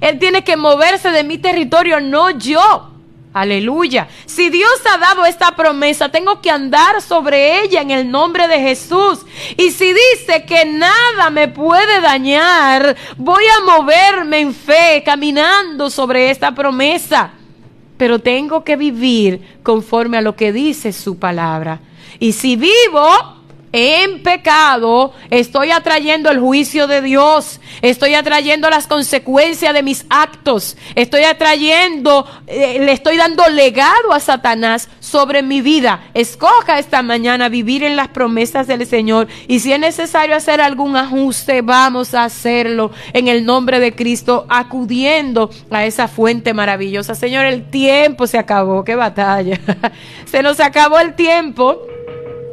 Él 0.00 0.18
tiene 0.18 0.44
que 0.44 0.56
moverse 0.56 1.10
de 1.10 1.24
mi 1.24 1.38
territorio, 1.38 2.00
no 2.00 2.30
yo. 2.30 2.90
Aleluya. 3.32 4.08
Si 4.26 4.50
Dios 4.50 4.72
ha 4.92 4.98
dado 4.98 5.24
esta 5.24 5.54
promesa, 5.54 6.08
tengo 6.08 6.40
que 6.40 6.50
andar 6.50 7.00
sobre 7.00 7.62
ella 7.62 7.80
en 7.80 7.92
el 7.92 8.10
nombre 8.10 8.48
de 8.48 8.58
Jesús. 8.58 9.20
Y 9.56 9.70
si 9.70 9.92
dice 9.92 10.44
que 10.46 10.64
nada 10.64 11.30
me 11.30 11.46
puede 11.46 12.00
dañar, 12.00 12.96
voy 13.16 13.44
a 13.44 13.64
moverme 13.64 14.40
en 14.40 14.52
fe, 14.52 15.02
caminando 15.04 15.90
sobre 15.90 16.30
esta 16.30 16.52
promesa. 16.52 17.30
Pero 17.96 18.18
tengo 18.18 18.64
que 18.64 18.76
vivir 18.76 19.60
conforme 19.62 20.16
a 20.16 20.22
lo 20.22 20.34
que 20.34 20.52
dice 20.52 20.92
su 20.92 21.18
palabra. 21.18 21.80
Y 22.18 22.32
si 22.32 22.56
vivo 22.56 23.39
en 23.72 24.22
pecado, 24.22 25.12
estoy 25.30 25.70
atrayendo 25.70 26.30
el 26.30 26.40
juicio 26.40 26.86
de 26.86 27.02
Dios, 27.02 27.60
estoy 27.82 28.14
atrayendo 28.14 28.68
las 28.68 28.86
consecuencias 28.86 29.72
de 29.72 29.82
mis 29.82 30.06
actos, 30.10 30.76
estoy 30.94 31.22
atrayendo, 31.22 32.26
eh, 32.46 32.78
le 32.80 32.92
estoy 32.92 33.16
dando 33.16 33.46
legado 33.48 34.12
a 34.12 34.20
Satanás 34.20 34.88
sobre 34.98 35.42
mi 35.42 35.60
vida. 35.60 36.02
Escoja 36.14 36.78
esta 36.78 37.02
mañana 37.02 37.48
vivir 37.48 37.84
en 37.84 37.96
las 37.96 38.08
promesas 38.08 38.66
del 38.66 38.86
Señor 38.86 39.28
y 39.46 39.60
si 39.60 39.72
es 39.72 39.78
necesario 39.78 40.34
hacer 40.34 40.60
algún 40.60 40.96
ajuste, 40.96 41.62
vamos 41.62 42.14
a 42.14 42.24
hacerlo 42.24 42.90
en 43.12 43.28
el 43.28 43.44
nombre 43.44 43.80
de 43.80 43.94
Cristo, 43.94 44.46
acudiendo 44.48 45.50
a 45.70 45.84
esa 45.84 46.08
fuente 46.08 46.54
maravillosa. 46.54 47.14
Señor, 47.14 47.44
el 47.46 47.70
tiempo 47.70 48.26
se 48.26 48.38
acabó, 48.38 48.84
qué 48.84 48.96
batalla. 48.96 49.60
se 50.24 50.42
nos 50.42 50.58
acabó 50.60 50.98
el 50.98 51.14
tiempo. 51.14 51.78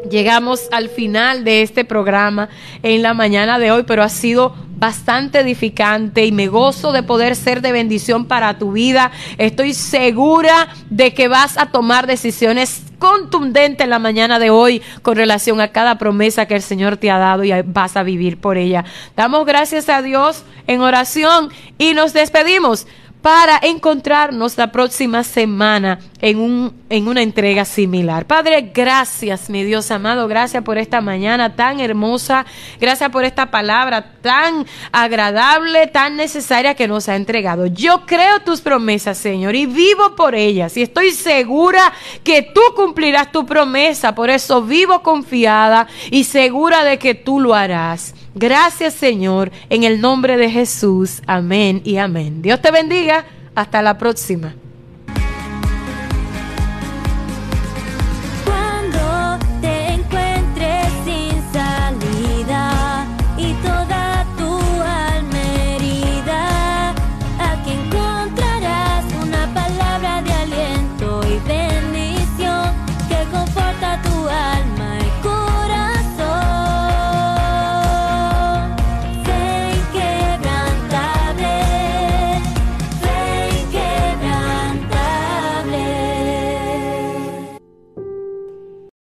Llegamos 0.10 0.68
al 0.72 0.90
final 0.90 1.44
de 1.44 1.62
este 1.62 1.86
programa 1.86 2.50
en 2.84 3.02
la 3.02 3.14
mañana 3.14 3.60
de 3.60 3.72
hoy, 3.72 3.84
pero 3.84 4.04
ha 4.04 4.10
sido 4.10 4.56
bastante 4.78 5.40
edificante 5.40 6.26
y 6.26 6.32
me 6.32 6.48
gozo 6.48 6.92
de 6.92 7.04
poder 7.04 7.36
ser 7.36 7.62
de 7.62 7.72
bendición 7.72 8.26
para 8.26 8.58
tu 8.60 8.74
vida. 8.74 9.12
Estoy 9.38 9.74
segura 9.74 10.70
de 10.90 11.14
que 11.14 11.28
vas 11.28 11.58
a 11.58 11.68
tomar 11.68 12.06
decisiones 12.06 12.84
contundentes 13.00 13.84
en 13.84 13.90
la 13.90 14.00
mañana 14.00 14.40
de 14.40 14.50
hoy 14.50 14.82
con 15.02 15.16
relación 15.16 15.62
a 15.62 15.70
cada 15.70 15.98
promesa 15.98 16.46
que 16.46 16.56
el 16.56 16.62
Señor 16.62 16.98
te 16.98 17.12
ha 17.12 17.18
dado 17.18 17.44
y 17.44 17.52
vas 17.66 17.98
a 17.98 18.04
vivir 18.04 18.40
por 18.40 18.58
ella. 18.58 18.86
Damos 19.16 19.46
gracias 19.46 19.90
a 19.90 20.02
Dios 20.02 20.44
en 20.68 20.82
oración 20.82 21.50
y 21.78 21.94
nos 21.94 22.14
despedimos 22.14 22.88
para 23.22 23.60
encontrarnos 23.62 24.58
la 24.58 24.72
próxima 24.72 25.24
semana 25.24 26.00
en, 26.22 26.40
un, 26.40 26.74
en 26.90 27.08
una 27.08 27.22
entrega 27.22 27.66
similar. 27.66 28.26
Padre, 28.26 28.72
gracias, 28.74 29.50
mi 29.50 29.64
Dios 29.64 29.92
amado, 29.92 30.28
gracias 30.28 30.64
por 30.64 30.78
esta 30.78 31.02
mañana 31.02 31.56
tan 31.56 31.80
hermosa, 31.80 32.46
gracias 32.80 33.10
por 33.10 33.24
esta 33.24 33.52
palabra 33.52 34.14
tan 34.22 34.66
agradable, 34.92 35.88
tan 35.88 36.16
necesaria 36.16 36.76
que 36.76 36.88
nos 36.88 37.08
ha 37.10 37.16
entregado. 37.16 37.68
Yo 37.68 38.06
creo 38.06 38.40
tus 38.42 38.62
promesas, 38.62 39.18
Señor, 39.18 39.56
y 39.56 39.66
vivo 39.66 40.16
por 40.16 40.36
ellas, 40.36 40.76
y 40.78 40.82
estoy 40.82 41.12
segura 41.12 41.94
que 42.24 42.42
tú 42.42 42.62
cumplirás 42.76 43.32
tu 43.32 43.46
promesa, 43.46 44.16
por 44.16 44.30
eso 44.30 44.64
vivo 44.64 45.04
confiada 45.04 45.88
y 46.10 46.24
segura 46.24 46.84
de 46.84 46.98
que 46.98 47.16
tú 47.16 47.40
lo 47.40 47.54
harás. 47.54 48.16
Gracias 48.34 48.94
Señor, 48.94 49.52
en 49.70 49.84
el 49.84 50.00
nombre 50.00 50.38
de 50.38 50.50
Jesús. 50.50 51.22
Amén 51.26 51.82
y 51.84 51.98
amén. 51.98 52.42
Dios 52.42 52.62
te 52.62 52.72
bendiga. 52.72 53.26
Hasta 53.56 53.82
la 53.82 53.98
próxima. 53.98 54.54